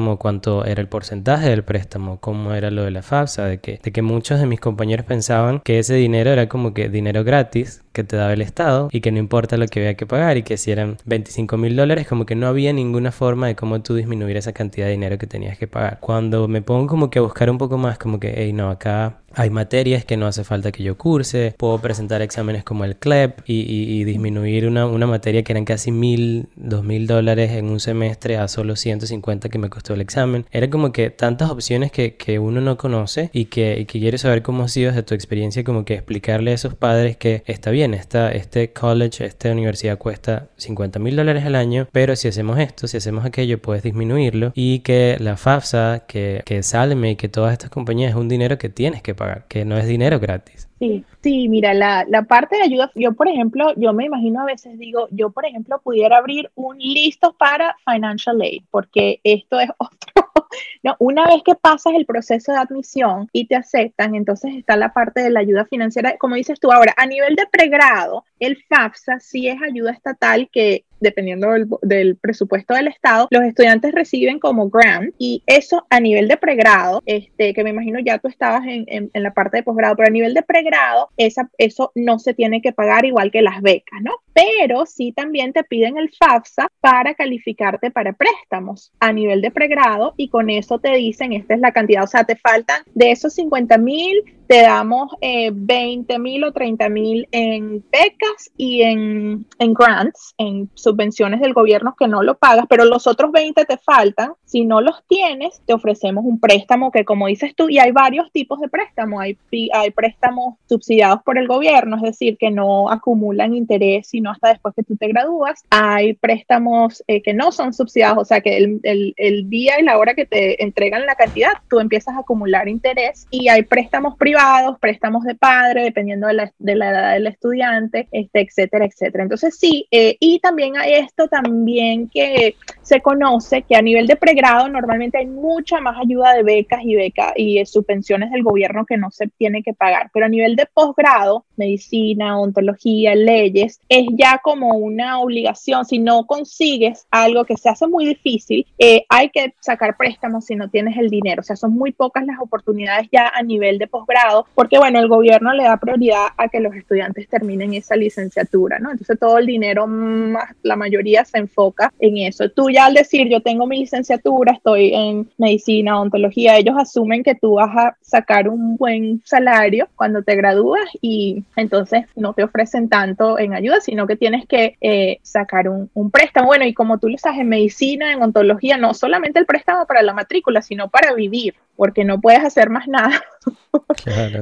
[0.08, 3.80] préstamo, cuánto era el porcentaje del préstamo, cómo era lo de la FAFSA, de que,
[3.82, 7.82] de que muchos de mis compañeros pensaban que ese dinero era como que dinero gratis
[7.98, 10.44] que te daba el Estado y que no importa lo que había que pagar y
[10.44, 13.96] que si eran 25 mil dólares como que no había ninguna forma de cómo tú
[13.96, 15.98] disminuir esa cantidad de dinero que tenías que pagar.
[15.98, 19.18] Cuando me pongo como que a buscar un poco más como que, hey no, acá
[19.34, 23.40] hay materias que no hace falta que yo curse, puedo presentar exámenes como el CLEP
[23.46, 28.36] y, disminuir una, una, materia que eran casi mil, dos mil dólares en un semestre
[28.36, 30.46] a solo 150 que me costó el examen.
[30.50, 34.18] Era como que tantas opciones que, que uno no conoce y que, y que quiere
[34.18, 37.70] saber cómo ha sido desde tu experiencia, como que explicarle a esos padres que está
[37.70, 42.58] bien, esta, este college, esta universidad cuesta 50 mil dólares al año, pero si hacemos
[42.58, 47.28] esto, si hacemos aquello, puedes disminuirlo y que la FAFSA, que, que Salme y que
[47.28, 50.67] todas estas compañías es un dinero que tienes que pagar que no es dinero gratis.
[50.78, 54.44] Sí, sí, mira, la, la, parte de ayuda, yo por ejemplo, yo me imagino a
[54.44, 59.70] veces digo, yo por ejemplo pudiera abrir un listo para financial aid, porque esto es
[59.78, 60.46] otro,
[60.84, 64.92] no, una vez que pasas el proceso de admisión y te aceptan, entonces está la
[64.92, 69.18] parte de la ayuda financiera, como dices tú ahora, a nivel de pregrado, el FAFSA
[69.18, 71.48] sí es ayuda estatal que dependiendo
[71.82, 77.02] del, presupuesto del Estado, los estudiantes reciben como grant y eso a nivel de pregrado,
[77.06, 80.12] este, que me imagino ya tú estabas en, en, la parte de posgrado, pero a
[80.12, 84.12] nivel de pregrado, esa, eso no se tiene que pagar igual que las becas, ¿no?
[84.32, 90.14] Pero sí también te piden el FAFSA para calificarte para préstamos a nivel de pregrado
[90.16, 93.34] y con eso te dicen, esta es la cantidad, o sea, te faltan de esos
[93.34, 99.74] 50 mil, te damos eh, 20 mil o 30 mil en becas y en, en
[99.74, 104.32] grants, en subvenciones del gobierno que no lo pagas, pero los otros 20 te faltan.
[104.46, 108.32] Si no los tienes, te ofrecemos un préstamo que, como dices tú, y hay varios
[108.32, 109.20] tipos de préstamos.
[109.20, 109.38] Hay,
[109.74, 114.74] hay préstamos subsidiados por el gobierno, es decir, que no acumulan interés sino hasta después
[114.74, 115.64] que tú te gradúas.
[115.68, 119.84] Hay préstamos eh, que no son subsidiados, o sea, que el, el, el día y
[119.84, 123.26] la hora que te entregan la cantidad, tú empiezas a acumular interés.
[123.30, 124.37] Y hay préstamos privados,
[124.80, 129.24] préstamos de padre, dependiendo de la, de la edad del estudiante, este, etcétera, etcétera.
[129.24, 134.16] Entonces, sí, eh, y también hay esto también que se conoce que a nivel de
[134.16, 138.96] pregrado normalmente hay mucha más ayuda de becas y becas y subvenciones del gobierno que
[138.96, 144.40] no se tiene que pagar, pero a nivel de posgrado, medicina, ontología, leyes, es ya
[144.42, 145.84] como una obligación.
[145.84, 150.54] Si no consigues algo que se hace muy difícil, eh, hay que sacar préstamos si
[150.54, 151.40] no tienes el dinero.
[151.40, 155.08] O sea, son muy pocas las oportunidades ya a nivel de posgrado, porque bueno, el
[155.08, 158.90] gobierno le da prioridad a que los estudiantes terminen esa licenciatura, ¿no?
[158.90, 162.48] Entonces todo el dinero, más, la mayoría se enfoca en eso.
[162.50, 167.34] Tú ya al decir, yo tengo mi licenciatura, estoy en medicina, ontología, ellos asumen que
[167.34, 172.88] tú vas a sacar un buen salario cuando te gradúas y entonces no te ofrecen
[172.88, 176.48] tanto en ayuda, sino que tienes que eh, sacar un, un, préstamo.
[176.48, 180.02] Bueno, y como tú lo sabes, en medicina, en ontología, no solamente el préstamo para
[180.02, 183.22] la matrícula, sino para vivir, porque no puedes hacer más nada.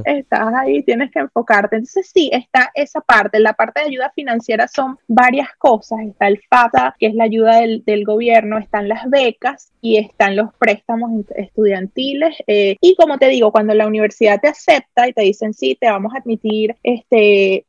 [0.05, 1.75] Estás ahí, tienes que enfocarte.
[1.77, 3.39] Entonces sí, está esa parte.
[3.39, 5.99] La parte de ayuda financiera son varias cosas.
[6.01, 10.35] Está el FATA, que es la ayuda del, del gobierno, están las becas y están
[10.35, 12.35] los préstamos estudiantiles.
[12.47, 15.89] Eh, y como te digo, cuando la universidad te acepta y te dicen, sí, te
[15.89, 17.65] vamos a admitir este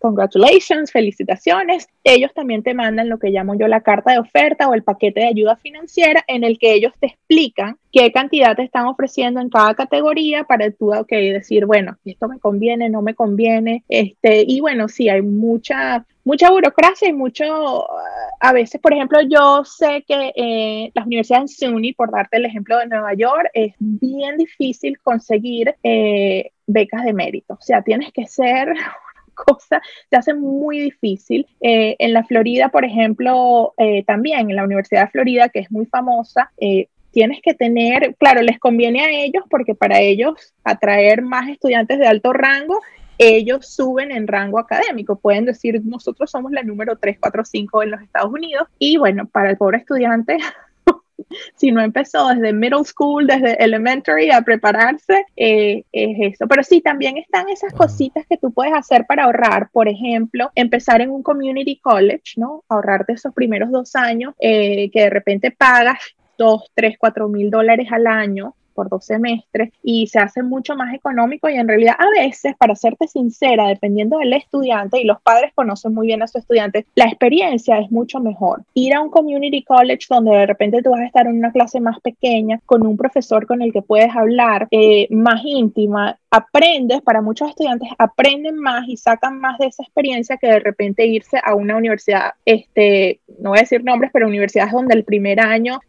[0.00, 1.86] congratulations, felicitaciones.
[2.02, 5.20] Ellos también te mandan lo que llamo yo la carta de oferta o el paquete
[5.20, 9.50] de ayuda financiera en el que ellos te explican qué cantidad te están ofreciendo en
[9.50, 13.84] cada categoría para tú okay, decir, bueno, esto me conviene, no me conviene.
[13.88, 17.86] Este, y bueno, sí, hay mucha, mucha burocracia y mucho,
[18.40, 22.46] a veces, por ejemplo, yo sé que eh, las universidades en SUNY, por darte el
[22.46, 27.54] ejemplo de Nueva York, es bien difícil conseguir eh, becas de mérito.
[27.54, 28.72] O sea, tienes que ser
[29.46, 31.46] cosa se hace muy difícil.
[31.60, 35.70] Eh, en la Florida, por ejemplo, eh, también en la Universidad de Florida, que es
[35.70, 41.22] muy famosa, eh, tienes que tener, claro, les conviene a ellos porque para ellos atraer
[41.22, 42.80] más estudiantes de alto rango,
[43.18, 45.16] ellos suben en rango académico.
[45.16, 49.26] Pueden decir, nosotros somos la número 3, 4, 5 en los Estados Unidos y bueno,
[49.26, 50.38] para el pobre estudiante
[51.56, 56.46] si no empezó desde middle school, desde elementary a prepararse, eh, es eso.
[56.46, 59.70] Pero sí, también están esas cositas que tú puedes hacer para ahorrar.
[59.72, 62.64] Por ejemplo, empezar en un community college, ¿no?
[62.68, 65.98] Ahorrarte esos primeros dos años eh, que de repente pagas
[66.38, 70.94] dos, tres, cuatro mil dólares al año por dos semestres y se hace mucho más
[70.94, 75.52] económico y en realidad a veces, para serte sincera, dependiendo del estudiante y los padres
[75.54, 78.62] conocen muy bien a su estudiante, la experiencia es mucho mejor.
[78.74, 81.80] Ir a un community college donde de repente tú vas a estar en una clase
[81.80, 87.20] más pequeña con un profesor con el que puedes hablar eh, más íntima aprendes, para
[87.20, 91.54] muchos estudiantes aprenden más y sacan más de esa experiencia que de repente irse a
[91.54, 95.80] una universidad, este, no voy a decir nombres, pero universidades donde el primer año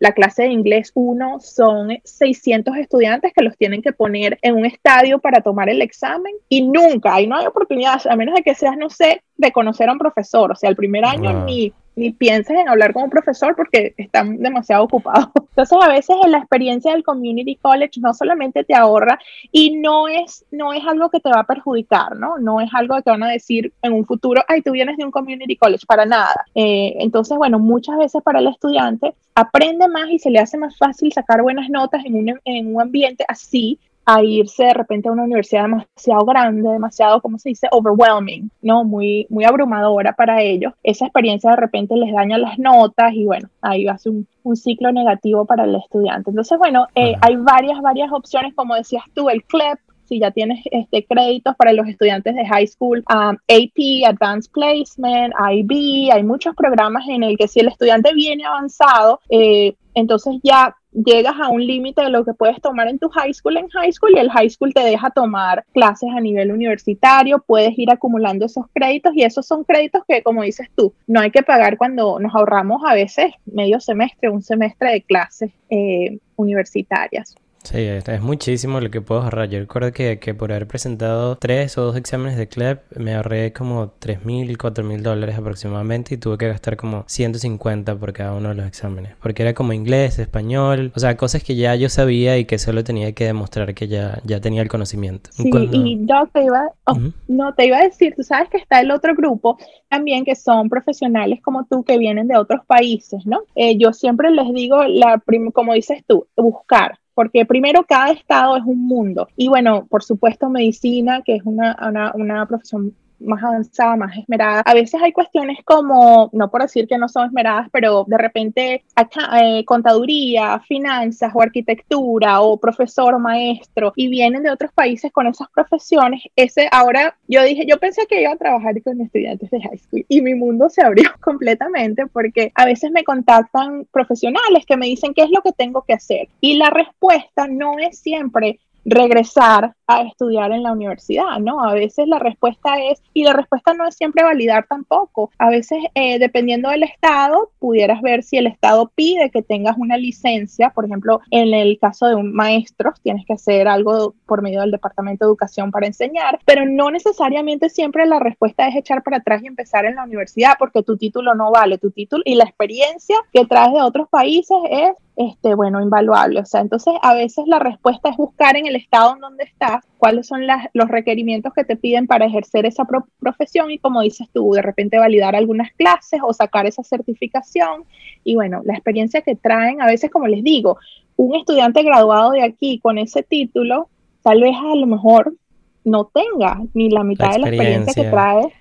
[0.00, 4.66] la clase de inglés 1 son 600 estudiantes que los tienen que poner en un
[4.66, 8.54] estadio para tomar el examen y nunca, ahí no hay oportunidad, a menos de que
[8.54, 12.12] seas, no sé, de conocer a un profesor, o sea, el primer año ni ni
[12.12, 15.28] pienses en hablar con un profesor porque están demasiado ocupados.
[15.50, 19.18] Entonces, a veces en la experiencia del community college no solamente te ahorra
[19.50, 22.38] y no es, no es algo que te va a perjudicar, ¿no?
[22.38, 25.04] No es algo que te van a decir en un futuro, ay, tú vienes de
[25.04, 26.46] un community college, para nada.
[26.54, 30.76] Eh, entonces, bueno, muchas veces para el estudiante aprende más y se le hace más
[30.76, 35.12] fácil sacar buenas notas en un, en un ambiente así a irse de repente a
[35.12, 37.68] una universidad demasiado grande, demasiado, ¿cómo se dice?
[37.70, 38.82] Overwhelming, ¿no?
[38.82, 40.72] Muy, muy abrumadora para ellos.
[40.82, 44.26] Esa experiencia de repente les daña las notas y bueno, ahí va a ser un,
[44.44, 46.30] un ciclo negativo para el estudiante.
[46.30, 50.64] Entonces, bueno, eh, hay varias, varias opciones, como decías tú, el CLEP, si ya tienes
[50.70, 56.56] este, créditos para los estudiantes de high school, um, AP, Advanced Placement, IB, hay muchos
[56.56, 61.64] programas en el que si el estudiante viene avanzado, eh, entonces ya llegas a un
[61.64, 64.30] límite de lo que puedes tomar en tu high school en high school y el
[64.30, 69.22] high school te deja tomar clases a nivel universitario, puedes ir acumulando esos créditos y
[69.22, 72.94] esos son créditos que, como dices tú, no hay que pagar cuando nos ahorramos a
[72.94, 77.36] veces medio semestre, un semestre de clases eh, universitarias.
[77.70, 79.50] Sí, es muchísimo lo que puedo ahorrar.
[79.50, 83.52] Yo recuerdo que, que por haber presentado tres o dos exámenes de CLEP me ahorré
[83.52, 88.32] como tres mil, cuatro mil dólares aproximadamente y tuve que gastar como 150 por cada
[88.32, 89.16] uno de los exámenes.
[89.20, 92.84] Porque era como inglés, español, o sea, cosas que ya yo sabía y que solo
[92.84, 95.28] tenía que demostrar que ya, ya tenía el conocimiento.
[95.34, 96.96] Sí, y Doc, te iba, oh,
[97.28, 99.58] no, te iba a decir, tú sabes que está el otro grupo
[99.90, 103.42] también que son profesionales como tú que vienen de otros países, ¿no?
[103.54, 108.62] Eh, yo siempre les digo, la como dices tú, buscar porque primero cada estado es
[108.64, 109.26] un mundo.
[109.34, 114.62] Y bueno, por supuesto, medicina, que es una, una, una profesión más avanzada, más esmerada.
[114.64, 118.84] A veces hay cuestiones como, no por decir que no son esmeradas, pero de repente
[118.94, 125.12] acá, eh, contaduría, finanzas o arquitectura o profesor o maestro y vienen de otros países
[125.12, 126.22] con esas profesiones.
[126.36, 130.04] Ese ahora yo dije, yo pensé que iba a trabajar con estudiantes de high school
[130.08, 135.14] y mi mundo se abrió completamente porque a veces me contactan profesionales que me dicen
[135.14, 140.02] qué es lo que tengo que hacer y la respuesta no es siempre regresar a
[140.02, 141.64] estudiar en la universidad, ¿no?
[141.64, 145.78] A veces la respuesta es, y la respuesta no es siempre validar tampoco, a veces
[145.94, 150.84] eh, dependiendo del estado, pudieras ver si el estado pide que tengas una licencia, por
[150.84, 155.24] ejemplo, en el caso de un maestro, tienes que hacer algo por medio del Departamento
[155.24, 159.46] de Educación para enseñar, pero no necesariamente siempre la respuesta es echar para atrás y
[159.46, 163.44] empezar en la universidad porque tu título no vale, tu título y la experiencia que
[163.46, 166.38] traes de otros países es este, bueno, invaluable.
[166.38, 169.84] O sea, entonces a veces la respuesta es buscar en el estado en donde estás
[169.96, 170.42] cuáles son
[170.74, 172.86] los requerimientos que te piden para ejercer esa
[173.18, 177.82] profesión y como dices tú, de repente validar algunas clases o sacar esa certificación.
[178.22, 180.78] Y bueno, la experiencia que traen, a veces como les digo,
[181.16, 183.88] un estudiante graduado de aquí con ese título,
[184.22, 185.34] tal vez a lo mejor
[185.82, 188.52] no tenga ni la mitad de la experiencia que trae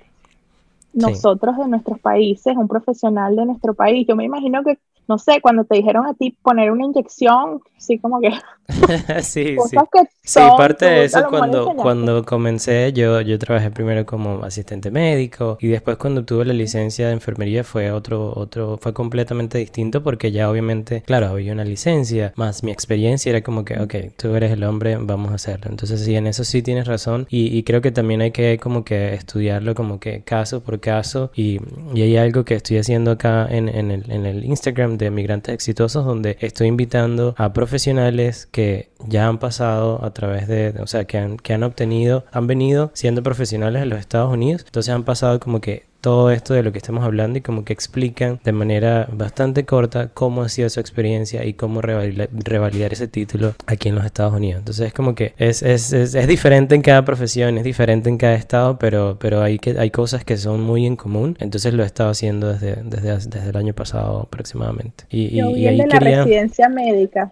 [0.98, 4.06] nosotros de nuestros países, un profesional de nuestro país.
[4.08, 7.98] Yo me imagino que no sé, cuando te dijeron a ti poner una inyección, sí,
[7.98, 8.32] como que...
[9.22, 9.78] sí, sí.
[10.24, 15.70] sí, parte de eso cuando, cuando comencé, yo, yo trabajé primero como asistente médico y
[15.70, 20.50] después cuando tuve la licencia de enfermería fue otro, otro, fue completamente distinto porque ya
[20.50, 24.64] obviamente, claro, había una licencia, más mi experiencia era como que, ok, tú eres el
[24.66, 25.70] hombre, vamos a hacerlo.
[25.70, 28.84] Entonces sí, en eso sí tienes razón y, y creo que también hay que como
[28.84, 31.60] que estudiarlo como que caso por caso y,
[31.93, 36.06] hay algo que estoy haciendo acá en, en, el, en el Instagram de Migrantes Exitosos,
[36.06, 41.17] donde estoy invitando a profesionales que ya han pasado a través de, o sea, que
[41.17, 45.41] han, que han obtenido, han venido siendo profesionales en los Estados Unidos, entonces han pasado
[45.41, 49.08] como que todo esto de lo que estamos hablando y como que explican de manera
[49.12, 54.06] bastante corta cómo ha sido su experiencia y cómo revalidar, ese título aquí en los
[54.06, 54.60] Estados Unidos.
[54.60, 58.18] Entonces es como que es, es, es, es, diferente en cada profesión, es diferente en
[58.18, 61.36] cada estado, pero, pero hay, que, hay cosas que son muy en común.
[61.40, 65.06] Entonces lo he estado haciendo desde, desde, desde el año pasado aproximadamente.
[65.10, 67.32] Y, y, y ahí de la residencia médica.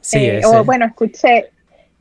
[0.00, 1.50] Sí, eh, o bueno, escuché,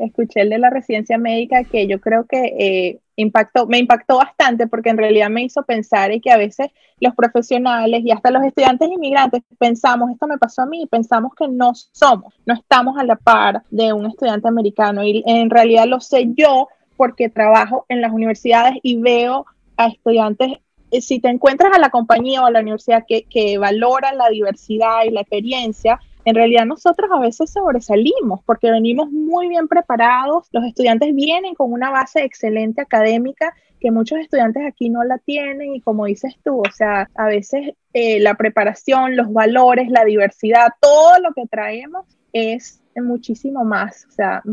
[0.05, 4.67] escuché el de la residencia médica que yo creo que eh, impactó, me impactó bastante
[4.67, 8.43] porque en realidad me hizo pensar y que a veces los profesionales y hasta los
[8.43, 13.03] estudiantes inmigrantes pensamos, esto me pasó a mí, pensamos que no somos, no estamos a
[13.03, 15.03] la par de un estudiante americano.
[15.03, 19.45] Y en realidad lo sé yo porque trabajo en las universidades y veo
[19.77, 20.59] a estudiantes
[20.91, 24.29] eh, si te encuentras a la compañía o a la universidad que, que valora la
[24.29, 30.47] diversidad y la experiencia, en realidad nosotros a veces sobresalimos porque venimos muy bien preparados,
[30.51, 35.75] los estudiantes vienen con una base excelente académica que muchos estudiantes aquí no la tienen
[35.75, 40.69] y como dices tú, o sea, a veces eh, la preparación, los valores, la diversidad,
[40.79, 44.43] todo lo que traemos es muchísimo más, o sea,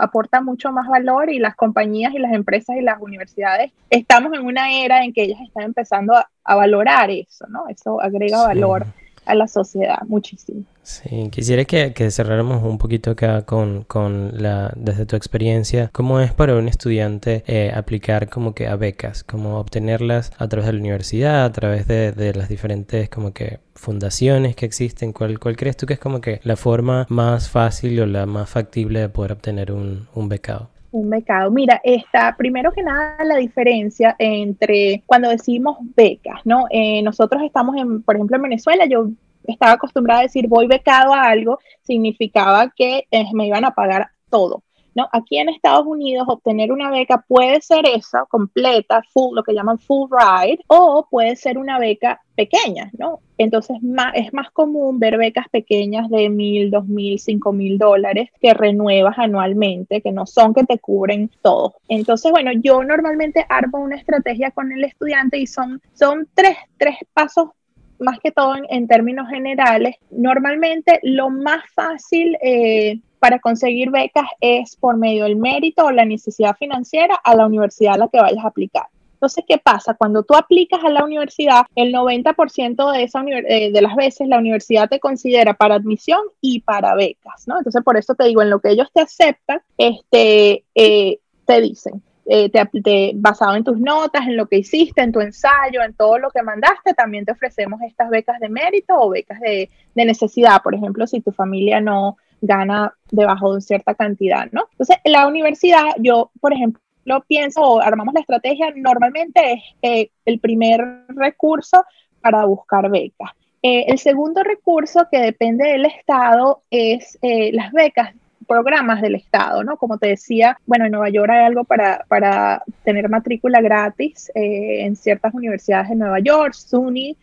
[0.00, 4.44] aporta mucho más valor y las compañías y las empresas y las universidades estamos en
[4.44, 7.68] una era en que ellas están empezando a, valorar eso, ¿no?
[7.68, 8.86] Eso agrega valor
[9.24, 10.64] a la sociedad muchísimo.
[10.82, 16.20] Sí, quisiera que, que cerráramos un poquito acá con, con, la, desde tu experiencia, cómo
[16.20, 20.74] es para un estudiante eh, aplicar como que a becas, cómo obtenerlas a través de
[20.74, 25.56] la universidad, a través de, de las diferentes como que fundaciones que existen, ¿Cuál, ¿cuál,
[25.56, 29.08] crees tú que es como que la forma más fácil o la más factible de
[29.08, 30.73] poder obtener un, un becado?
[30.94, 31.50] Un becado.
[31.50, 36.66] Mira, está primero que nada la diferencia entre cuando decimos becas, ¿no?
[36.70, 39.08] Eh, nosotros estamos en, por ejemplo, en Venezuela, yo
[39.46, 44.08] estaba acostumbrada a decir voy becado a algo, significaba que eh, me iban a pagar
[44.30, 44.63] todo.
[44.94, 45.08] ¿No?
[45.12, 49.78] Aquí en Estados Unidos obtener una beca puede ser esa, completa, full, lo que llaman
[49.78, 53.20] full ride, o puede ser una beca pequeña, ¿no?
[53.38, 53.76] Entonces
[54.14, 59.18] es más común ver becas pequeñas de mil, dos mil, cinco mil dólares que renuevas
[59.18, 61.74] anualmente, que no son que te cubren todo.
[61.88, 66.96] Entonces, bueno, yo normalmente armo una estrategia con el estudiante y son, son tres, tres
[67.12, 67.50] pasos
[67.98, 69.96] más que todo en, términos generales.
[70.10, 76.04] Normalmente lo más fácil eh, para conseguir becas es por medio del mérito o la
[76.04, 78.84] necesidad financiera a la universidad a la que vayas a aplicar.
[79.14, 79.94] Entonces, ¿qué pasa?
[79.94, 84.36] Cuando tú aplicas a la universidad, el 90% de, esa eh, de las veces la
[84.36, 87.56] universidad te considera para admisión y para becas, ¿no?
[87.56, 92.02] Entonces, por eso te digo, en lo que ellos te aceptan, este, eh, te dicen,
[92.26, 96.18] eh, te, basado en tus notas, en lo que hiciste, en tu ensayo, en todo
[96.18, 100.60] lo que mandaste, también te ofrecemos estas becas de mérito o becas de, de necesidad,
[100.62, 104.66] por ejemplo, si tu familia no gana debajo de cierta cantidad, ¿no?
[104.72, 110.10] Entonces, la universidad, yo, por ejemplo, lo pienso o armamos la estrategia, normalmente es eh,
[110.24, 111.84] el primer recurso
[112.20, 113.30] para buscar becas.
[113.62, 118.14] Eh, el segundo recurso que depende del Estado es eh, las becas,
[118.46, 119.78] programas del Estado, ¿no?
[119.78, 124.96] Como te decía, bueno, en Nueva York hay algo para, para tener matrícula gratis en
[124.96, 127.16] ciertas universidades de Nueva York, SUNY,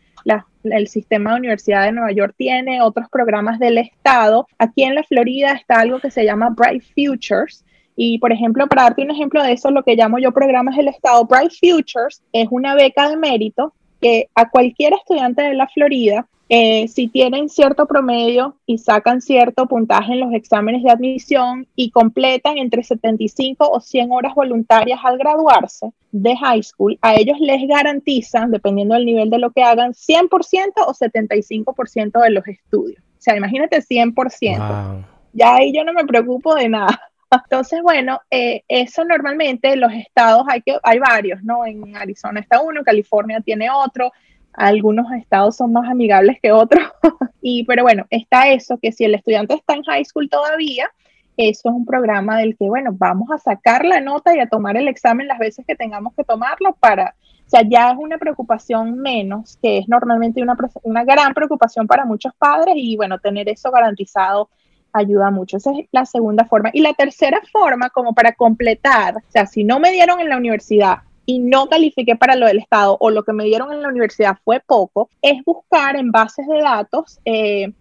[0.63, 4.47] el sistema de universidad de Nueva York tiene otros programas del Estado.
[4.57, 7.65] Aquí en la Florida está algo que se llama Bright Futures,
[7.95, 10.87] y, por ejemplo, para darte un ejemplo de eso, lo que llamo yo programas del
[10.87, 16.27] Estado, Bright Futures es una beca de mérito que a cualquier estudiante de la Florida,
[16.49, 21.91] eh, si tienen cierto promedio y sacan cierto puntaje en los exámenes de admisión y
[21.91, 27.65] completan entre 75 o 100 horas voluntarias al graduarse de high school, a ellos les
[27.69, 32.99] garantizan, dependiendo del nivel de lo que hagan, 100% o 75% de los estudios.
[32.99, 35.05] O sea, imagínate 100%.
[35.31, 36.99] Ya ahí yo no me preocupo de nada.
[37.33, 41.65] Entonces, bueno, eh, eso normalmente los estados, hay, que, hay varios, ¿no?
[41.65, 44.11] En Arizona está uno, California tiene otro,
[44.51, 46.83] algunos estados son más amigables que otros,
[47.41, 50.91] y, pero bueno, está eso, que si el estudiante está en high school todavía,
[51.37, 54.75] eso es un programa del que, bueno, vamos a sacar la nota y a tomar
[54.75, 57.15] el examen las veces que tengamos que tomarlo para,
[57.45, 62.03] o sea, ya es una preocupación menos, que es normalmente una, una gran preocupación para
[62.03, 64.49] muchos padres y, bueno, tener eso garantizado
[64.93, 65.57] ayuda mucho.
[65.57, 66.69] Esa es la segunda forma.
[66.73, 70.37] Y la tercera forma, como para completar, o sea, si no me dieron en la
[70.37, 73.89] universidad y no califiqué para lo del Estado o lo que me dieron en la
[73.89, 77.71] universidad fue poco, es buscar en bases de datos eh,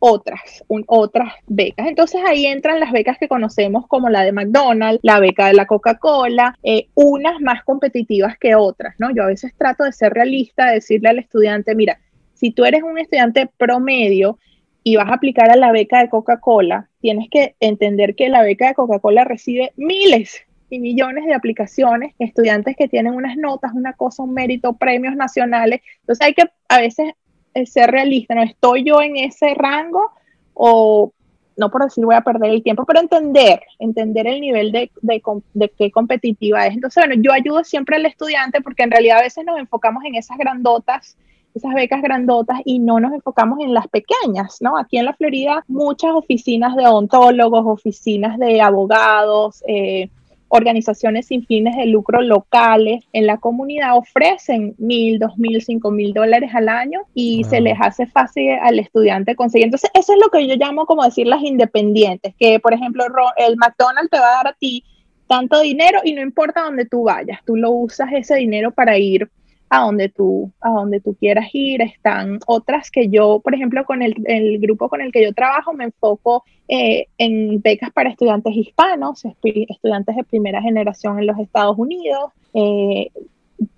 [0.00, 1.86] otras, otras becas.
[1.86, 5.66] Entonces ahí entran las becas que conocemos como la de McDonald's, la beca de la
[5.66, 9.14] Coca-Cola, eh, unas más competitivas que otras, ¿no?
[9.14, 12.00] Yo a veces trato de ser realista, decirle al estudiante, mira,
[12.34, 14.38] si tú eres un estudiante promedio,
[14.82, 18.68] y vas a aplicar a la beca de Coca-Cola, tienes que entender que la beca
[18.68, 24.22] de Coca-Cola recibe miles y millones de aplicaciones, estudiantes que tienen unas notas, una cosa,
[24.22, 25.80] un mérito, premios nacionales.
[26.00, 27.12] Entonces hay que a veces
[27.54, 28.42] eh, ser realista, ¿no?
[28.42, 30.12] ¿Estoy yo en ese rango
[30.54, 31.12] o
[31.56, 35.22] no por decir voy a perder el tiempo, pero entender, entender el nivel de, de,
[35.52, 36.74] de, qué competitiva es.
[36.74, 40.14] Entonces, bueno, yo ayudo siempre al estudiante porque en realidad a veces nos enfocamos en
[40.14, 41.18] esas grandotas
[41.54, 44.78] esas becas grandotas y no nos enfocamos en las pequeñas, ¿no?
[44.78, 50.10] Aquí en la Florida, muchas oficinas de odontólogos, oficinas de abogados, eh,
[50.50, 56.12] organizaciones sin fines de lucro locales en la comunidad ofrecen mil, dos mil, cinco mil
[56.12, 59.66] dólares al año y se les hace fácil al estudiante conseguir.
[59.66, 63.04] Entonces, eso es lo que yo llamo como decir las independientes, que por ejemplo
[63.36, 64.84] el McDonald's te va a dar a ti
[65.28, 69.30] tanto dinero y no importa dónde tú vayas, tú lo usas ese dinero para ir
[69.70, 71.80] a donde tú, a donde tú quieras ir.
[71.80, 74.14] Están otras que yo, por ejemplo, con el,
[74.58, 80.16] grupo con el que yo trabajo, me enfoco eh, en becas para estudiantes hispanos, estudiantes
[80.16, 82.32] de primera generación en los Estados Unidos.
[82.52, 83.10] Eh,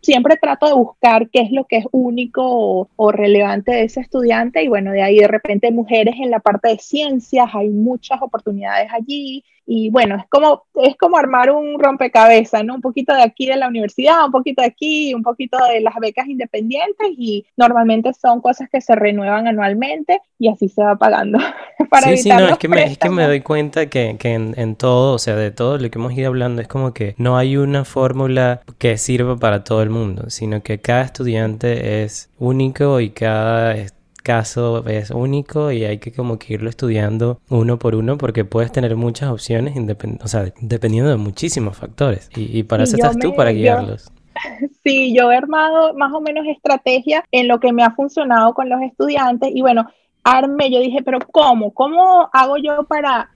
[0.00, 4.62] siempre trato de buscar qué es lo que es único o, relevante de ese estudiante
[4.62, 8.88] y bueno, de ahí de repente mujeres en la parte de ciencias, hay muchas oportunidades
[8.92, 12.74] allí y bueno, es como, es como armar un rompecabezas, ¿no?
[12.74, 15.94] Un poquito de aquí de la universidad, un poquito de aquí, un poquito de las
[15.98, 21.38] becas independientes y normalmente son cosas que se renuevan anualmente y así se va pagando.
[21.90, 24.52] para sí, sí, no, es que, me, es que me doy cuenta que, que en,
[24.58, 27.38] en, todo, o sea, de todo lo que hemos ido hablando, es como que no
[27.38, 33.00] hay una fórmula que sirva para todo el mundo, sino que cada estudiante es único
[33.00, 33.74] y cada
[34.22, 38.72] caso es único y hay que como que irlo estudiando uno por uno porque puedes
[38.72, 39.74] tener muchas opciones
[40.22, 44.10] o sea, dependiendo de muchísimos factores y, para eso estás tú para guiarlos.
[44.84, 48.68] sí, yo he armado más o menos estrategia en lo que me ha funcionado con
[48.68, 49.88] los estudiantes y bueno,
[50.24, 51.72] armé, yo dije, pero ¿cómo?
[51.72, 53.30] ¿Cómo hago yo para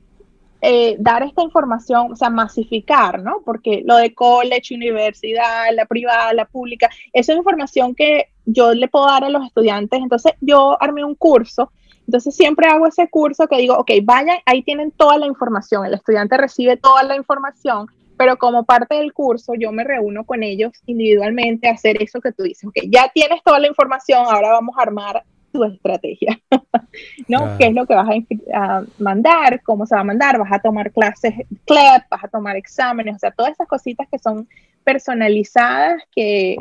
[0.62, 3.42] eh, dar esta información, o sea, masificar, ¿no?
[3.44, 8.88] Porque lo de college, universidad, la privada, la pública, esa es información que yo le
[8.88, 10.00] puedo dar a los estudiantes.
[10.00, 11.70] Entonces, yo armé un curso.
[12.06, 15.84] Entonces, siempre hago ese curso que digo, ok, vayan, ahí tienen toda la información.
[15.84, 17.86] El estudiante recibe toda la información,
[18.16, 22.32] pero como parte del curso, yo me reúno con ellos individualmente a hacer eso que
[22.32, 22.64] tú dices.
[22.64, 25.24] Ok, ya tienes toda la información, ahora vamos a armar
[25.56, 26.38] tu estrategia,
[27.28, 27.56] ¿no?
[27.58, 28.08] ¿Qué es lo que vas
[28.54, 29.62] a, mandar?
[29.62, 30.38] ¿Cómo se va a mandar?
[30.38, 31.34] ¿Vas a tomar clases
[31.64, 32.02] CLEP?
[32.10, 33.16] ¿Vas a tomar exámenes?
[33.16, 34.48] O sea, todas esas cositas que son
[34.84, 36.56] personalizadas que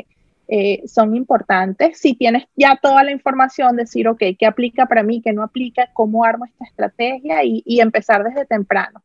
[0.48, 1.98] eh, son importantes.
[1.98, 5.20] Si tienes ya toda la información, decir, ok, ¿qué aplica para mí?
[5.22, 5.90] ¿Qué no aplica?
[5.92, 7.44] ¿Cómo armo esta estrategia?
[7.44, 9.02] y empezar desde temprano.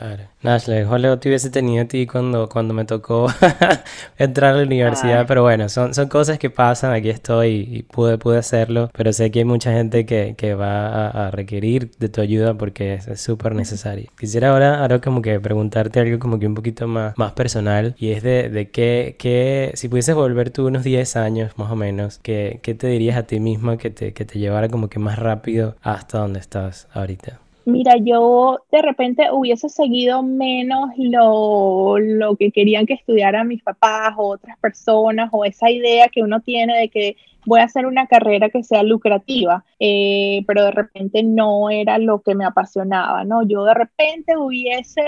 [0.00, 0.24] Claro.
[0.42, 3.26] Nashle, ojalá te hubiese tenido a ti cuando, cuando me tocó
[4.18, 8.16] entrar a la universidad, pero bueno, son, son cosas que pasan, aquí estoy y pude,
[8.16, 12.22] pude hacerlo, pero sé que hay mucha gente que, que va a, requerir de tu
[12.22, 14.10] ayuda porque es súper necesario.
[14.18, 18.12] Quisiera ahora, ahora como que preguntarte algo como que un poquito más, más personal y
[18.12, 22.18] es de, de qué, qué, si pudieses volver tú unos 10 años más o menos,
[22.22, 25.18] ¿qué, qué te dirías a ti misma que te, que te llevara como que más
[25.18, 27.38] rápido hasta donde estás ahorita?
[27.66, 34.14] Mira, yo de repente hubiese seguido menos lo, lo que querían que estudiaran mis papás
[34.16, 38.06] o otras personas o esa idea que uno tiene de que voy a hacer una
[38.06, 43.42] carrera que sea lucrativa, eh, pero de repente no era lo que me apasionaba, ¿no?
[43.42, 45.02] Yo de repente hubiese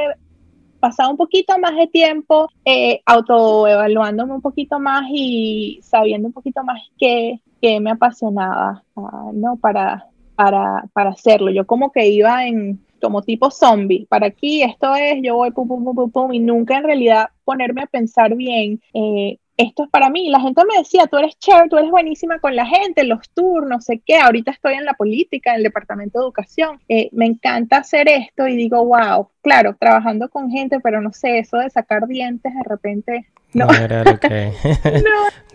[0.80, 6.64] pasado un poquito más de tiempo eh, autoevaluándome un poquito más y sabiendo un poquito
[6.64, 7.40] más qué,
[7.80, 9.57] me apasionaba, ah, ¿no?
[9.57, 10.07] Para,
[10.43, 11.53] para, para hacerlo.
[11.53, 15.66] Yo como que iba en como tipo zombie, para aquí esto es, yo voy pum,
[15.66, 20.09] pum, pum, pum, y nunca en realidad ponerme a pensar bien, eh, esto es para
[20.09, 20.30] mí.
[20.30, 23.68] La gente me decía, tú eres chévere, tú eres buenísima con la gente, los turnos,
[23.68, 27.26] no sé qué, ahorita estoy en la política, en el departamento de educación, eh, me
[27.26, 31.70] encanta hacer esto y digo, wow, claro, trabajando con gente, pero no sé, eso de
[31.70, 33.26] sacar dientes de repente...
[33.53, 34.12] No, era no,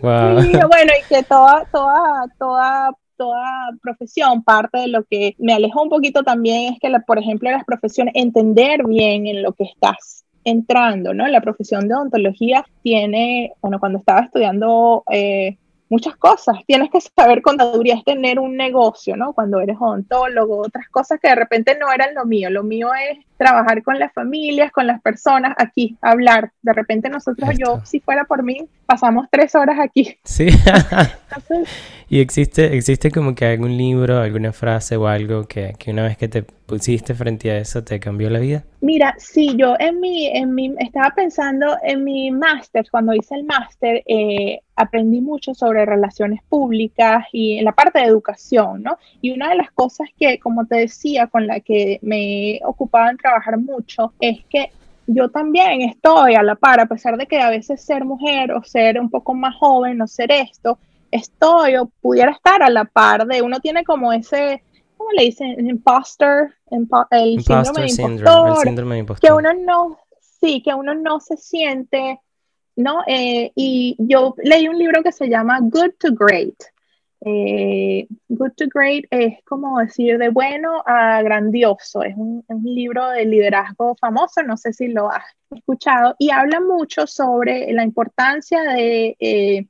[0.00, 5.90] bueno, y que toda, toda, toda toda profesión, parte de lo que me alejó un
[5.90, 11.12] poquito también es que, por ejemplo, las profesiones, entender bien en lo que estás entrando,
[11.12, 11.26] ¿no?
[11.26, 15.58] La profesión de odontología tiene, bueno, cuando estaba estudiando eh,
[15.88, 16.58] muchas cosas.
[16.66, 19.32] Tienes que saber contaduría, es tener un negocio, ¿no?
[19.32, 22.50] Cuando eres odontólogo, otras cosas que de repente no eran lo mío.
[22.50, 26.52] Lo mío es trabajar con las familias, con las personas, aquí, hablar.
[26.60, 30.18] De repente nosotros, yo, si fuera por mí, pasamos tres horas aquí.
[30.24, 30.48] Sí.
[32.10, 36.16] ¿Y existe, existe como que algún libro, alguna frase o algo que, que una vez
[36.16, 38.64] que te pusiste frente a eso te cambió la vida?
[38.80, 43.44] Mira, sí, yo en mi, en mi, estaba pensando en mi máster, cuando hice el
[43.44, 48.96] máster, eh, aprendí mucho sobre relaciones públicas y en la parte de educación, ¿no?
[49.20, 53.16] Y una de las cosas que, como te decía, con la que me ocupaba en
[53.28, 54.70] trabajar mucho, es que
[55.06, 58.62] yo también estoy a la par, a pesar de que a veces ser mujer o
[58.62, 60.78] ser un poco más joven o ser esto,
[61.10, 64.62] estoy o pudiera estar a la par de, uno tiene como ese,
[64.96, 65.66] ¿cómo le dicen?
[65.66, 71.20] Imposter, el, síndrome impostor, el síndrome de impostor, que uno no, sí, que uno no
[71.20, 72.20] se siente,
[72.76, 73.02] ¿no?
[73.06, 76.56] Eh, y yo leí un libro que se llama Good to Great,
[77.20, 82.02] eh, Good to Great es como decir de bueno a grandioso.
[82.02, 87.06] Es un, libro de liderazgo famoso, no sé si lo has escuchado, y habla mucho
[87.06, 89.66] sobre la importancia de, eh,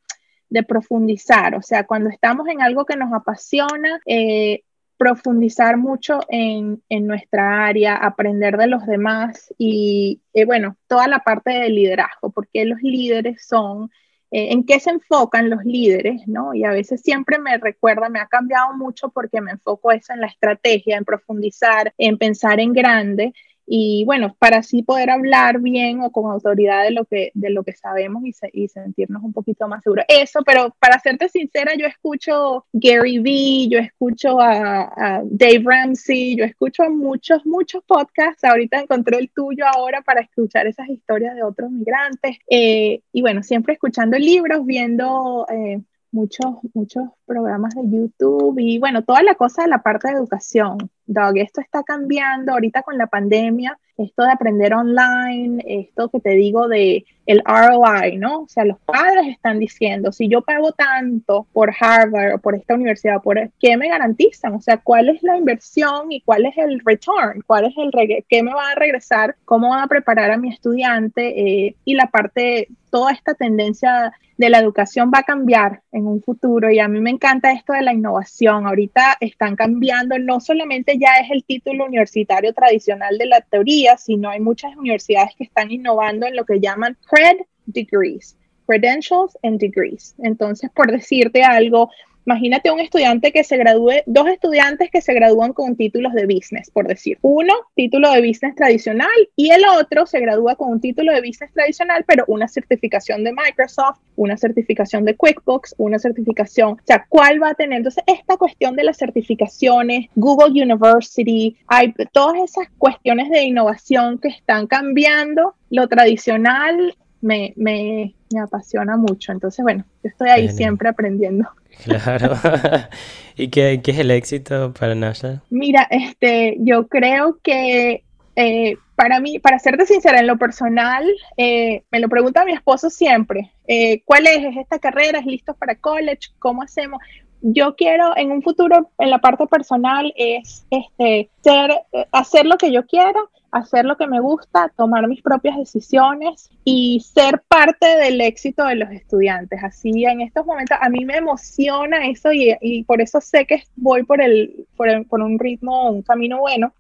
[0.49, 1.55] de profundizar.
[1.55, 4.63] O sea, cuando estamos en algo que nos apasiona, eh,
[4.99, 11.77] profundizar mucho en, nuestra área, aprender de los demás y, bueno, toda la parte del
[11.77, 13.91] liderazgo, porque los líderes son
[14.31, 16.55] eh, en qué se enfocan los líderes, ¿no?
[16.55, 20.21] Y a veces siempre me recuerda, me ha cambiado mucho porque me enfoco eso en
[20.21, 23.33] la estrategia, en profundizar, en pensar en grande
[23.71, 27.65] y bueno, para así poder hablar bien o con autoridad de lo que, de lo
[27.65, 30.07] que sabemos y, sentirnos un poquito más seguros.
[30.09, 36.45] Eso, pero para serte sincera, yo escucho Gary Vee, yo escucho a, Dave Ramsey, yo
[36.45, 38.43] escucho muchos, muchos podcasts.
[38.45, 42.39] Ahorita encontré el tuyo ahora para escuchar esas historias de otros migrantes.
[42.49, 45.47] Eh, y bueno, siempre escuchando libros, viendo...
[45.51, 45.83] Eh,
[46.19, 50.79] muchos, muchos programas de YouTube y bueno, toda la cosa de la parte de educación.
[51.07, 56.31] Doug, esto está cambiando ahorita con la pandemia, esto de aprender online, esto que te
[56.31, 58.41] digo de el ROI, ¿no?
[58.41, 62.75] O sea, los padres están diciendo, si yo pago tanto por Harvard o por esta
[62.75, 64.55] universidad, ¿por qué me garantizan?
[64.55, 67.43] O sea, ¿cuál es la inversión y cuál es el return?
[67.47, 69.37] ¿Cuál es el qué me va a regresar?
[69.45, 71.67] ¿Cómo va a preparar a mi estudiante?
[71.67, 76.23] Eh, y la parte, toda esta tendencia de la educación va a cambiar en un
[76.23, 78.67] futuro y a mí me encanta esto de la innovación.
[78.67, 84.31] Ahorita están cambiando, no solamente ya es el título universitario tradicional de la teoría, sino
[84.31, 90.15] hay muchas universidades que están innovando en lo que llaman cred degrees, credentials and degrees.
[90.19, 91.91] Entonces, por decirte algo,
[92.27, 96.71] imagínate un estudiante que se gradúe, dos estudiantes que se gradúan con títulos de business,
[96.71, 97.19] por decir.
[97.23, 101.51] Uno, título de business tradicional y el otro se gradúa con un título de business
[101.55, 107.43] tradicional, pero una certificación de Microsoft, una certificación de QuickBooks, una certificación, o sea, ¿cuál
[107.43, 107.79] va a tener?
[107.79, 114.29] Entonces, esta cuestión de las certificaciones, Google University, hay todas esas cuestiones de innovación que
[114.29, 119.33] están cambiando lo tradicional me, me, me apasiona mucho.
[119.33, 121.49] Entonces, bueno, yo estoy ahí siempre aprendiendo.
[121.85, 122.37] Claro.
[123.37, 125.43] ¿Y qué, qué, es el éxito para Nasha?
[125.51, 128.03] Mira, este, yo creo que
[128.41, 131.05] eh, para mí, para serte sincera, en lo personal,
[131.37, 134.45] eh, me lo pregunta mi esposo siempre, eh, ¿cuál es?
[134.45, 135.19] ¿Es esta carrera?
[135.19, 136.29] ¿Es listo para college?
[136.39, 137.01] ¿Cómo hacemos?
[137.41, 141.71] Yo quiero en un futuro, en la parte personal, es este, ser,
[142.13, 143.21] hacer lo que yo quiera
[143.51, 148.77] hacer lo que me gusta, tomar mis propias decisiones y ser parte del éxito de
[148.77, 149.61] los estudiantes.
[149.63, 154.05] Así en estos momentos a mí me emociona eso y, por eso sé que voy
[154.05, 156.73] por, el, por, un ritmo, un camino bueno.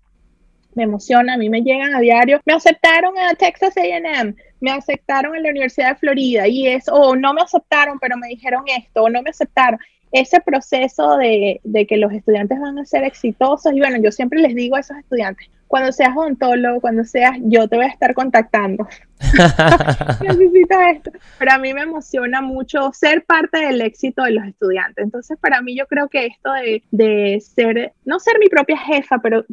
[0.75, 5.35] Me emociona, a mí me llegan a diario, me aceptaron a Texas AM, me aceptaron
[5.35, 9.03] en la Universidad de Florida y es, o no me aceptaron, pero me dijeron esto,
[9.03, 9.81] o no me aceptaron
[10.12, 13.73] ese proceso de, que los estudiantes van a ser exitosos.
[13.73, 17.69] Y bueno, yo siempre les digo a esos estudiantes, cuando seas odontólogo, cuando seas, yo
[17.69, 18.89] te voy a estar contactando.
[20.23, 21.11] Necesito esto.
[21.39, 25.05] Pero a mí me emociona mucho ser parte del éxito de los estudiantes.
[25.05, 29.19] Entonces, para mí yo creo que esto de, de ser, no ser mi propia jefa,
[29.19, 29.45] pero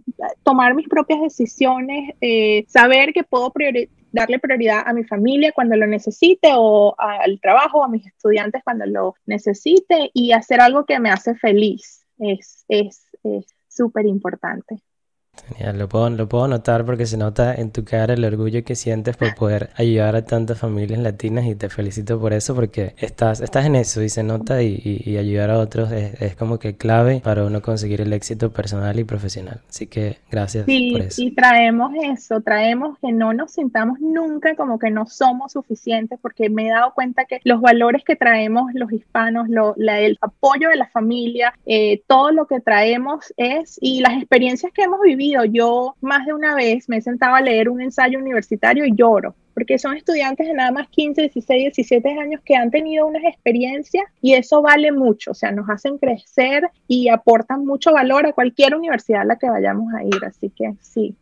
[0.43, 3.53] tomar mis propias decisiones, eh, saber que puedo
[4.11, 8.85] darle prioridad a mi familia cuando lo necesite o al trabajo, a mis estudiantes cuando
[8.85, 12.65] lo necesite y hacer algo que me hace feliz es
[13.67, 14.81] súper es, importante.
[15.47, 18.75] Genial, lo puedo, lo puedo notar porque se nota en tu cara el orgullo que
[18.75, 23.41] sientes por poder ayudar a tantas familias latinas y te felicito por eso porque estás,
[23.41, 26.75] estás en eso y se nota y, y, ayudar a otros es, es, como que
[26.75, 29.61] clave para uno conseguir el éxito personal y profesional.
[29.69, 31.21] Así que gracias por eso.
[31.21, 36.49] Y traemos eso, traemos que no nos sintamos nunca como que no somos suficientes porque
[36.49, 40.69] me he dado cuenta que los valores que traemos los hispanos, lo, la, el apoyo
[40.69, 45.24] de la familia, eh, todo lo que traemos es y las experiencias que hemos vivido
[45.51, 49.35] yo más de una vez me he sentado a leer un ensayo universitario y lloro
[49.55, 54.05] porque son estudiantes de nada más 15, 16, 17 años que han tenido unas experiencias
[54.21, 58.75] y eso vale mucho, o sea, nos hacen crecer y aportan mucho valor a cualquier
[58.75, 61.15] universidad a la que vayamos a ir, así que sí.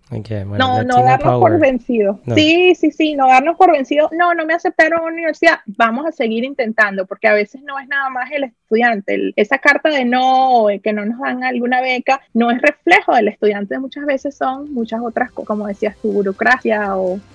[0.58, 2.20] no, no darnos por vencido.
[2.34, 4.10] Sí, sí, sí, no darnos por vencido.
[4.18, 7.80] No, no me aceptaron a la universidad, vamos a seguir intentando, porque a veces no
[7.80, 12.20] es nada más el estudiante, esa carta de no, que no nos dan alguna beca,
[12.34, 17.20] no es reflejo del estudiante, muchas veces son muchas otras, como decías tu burocracia o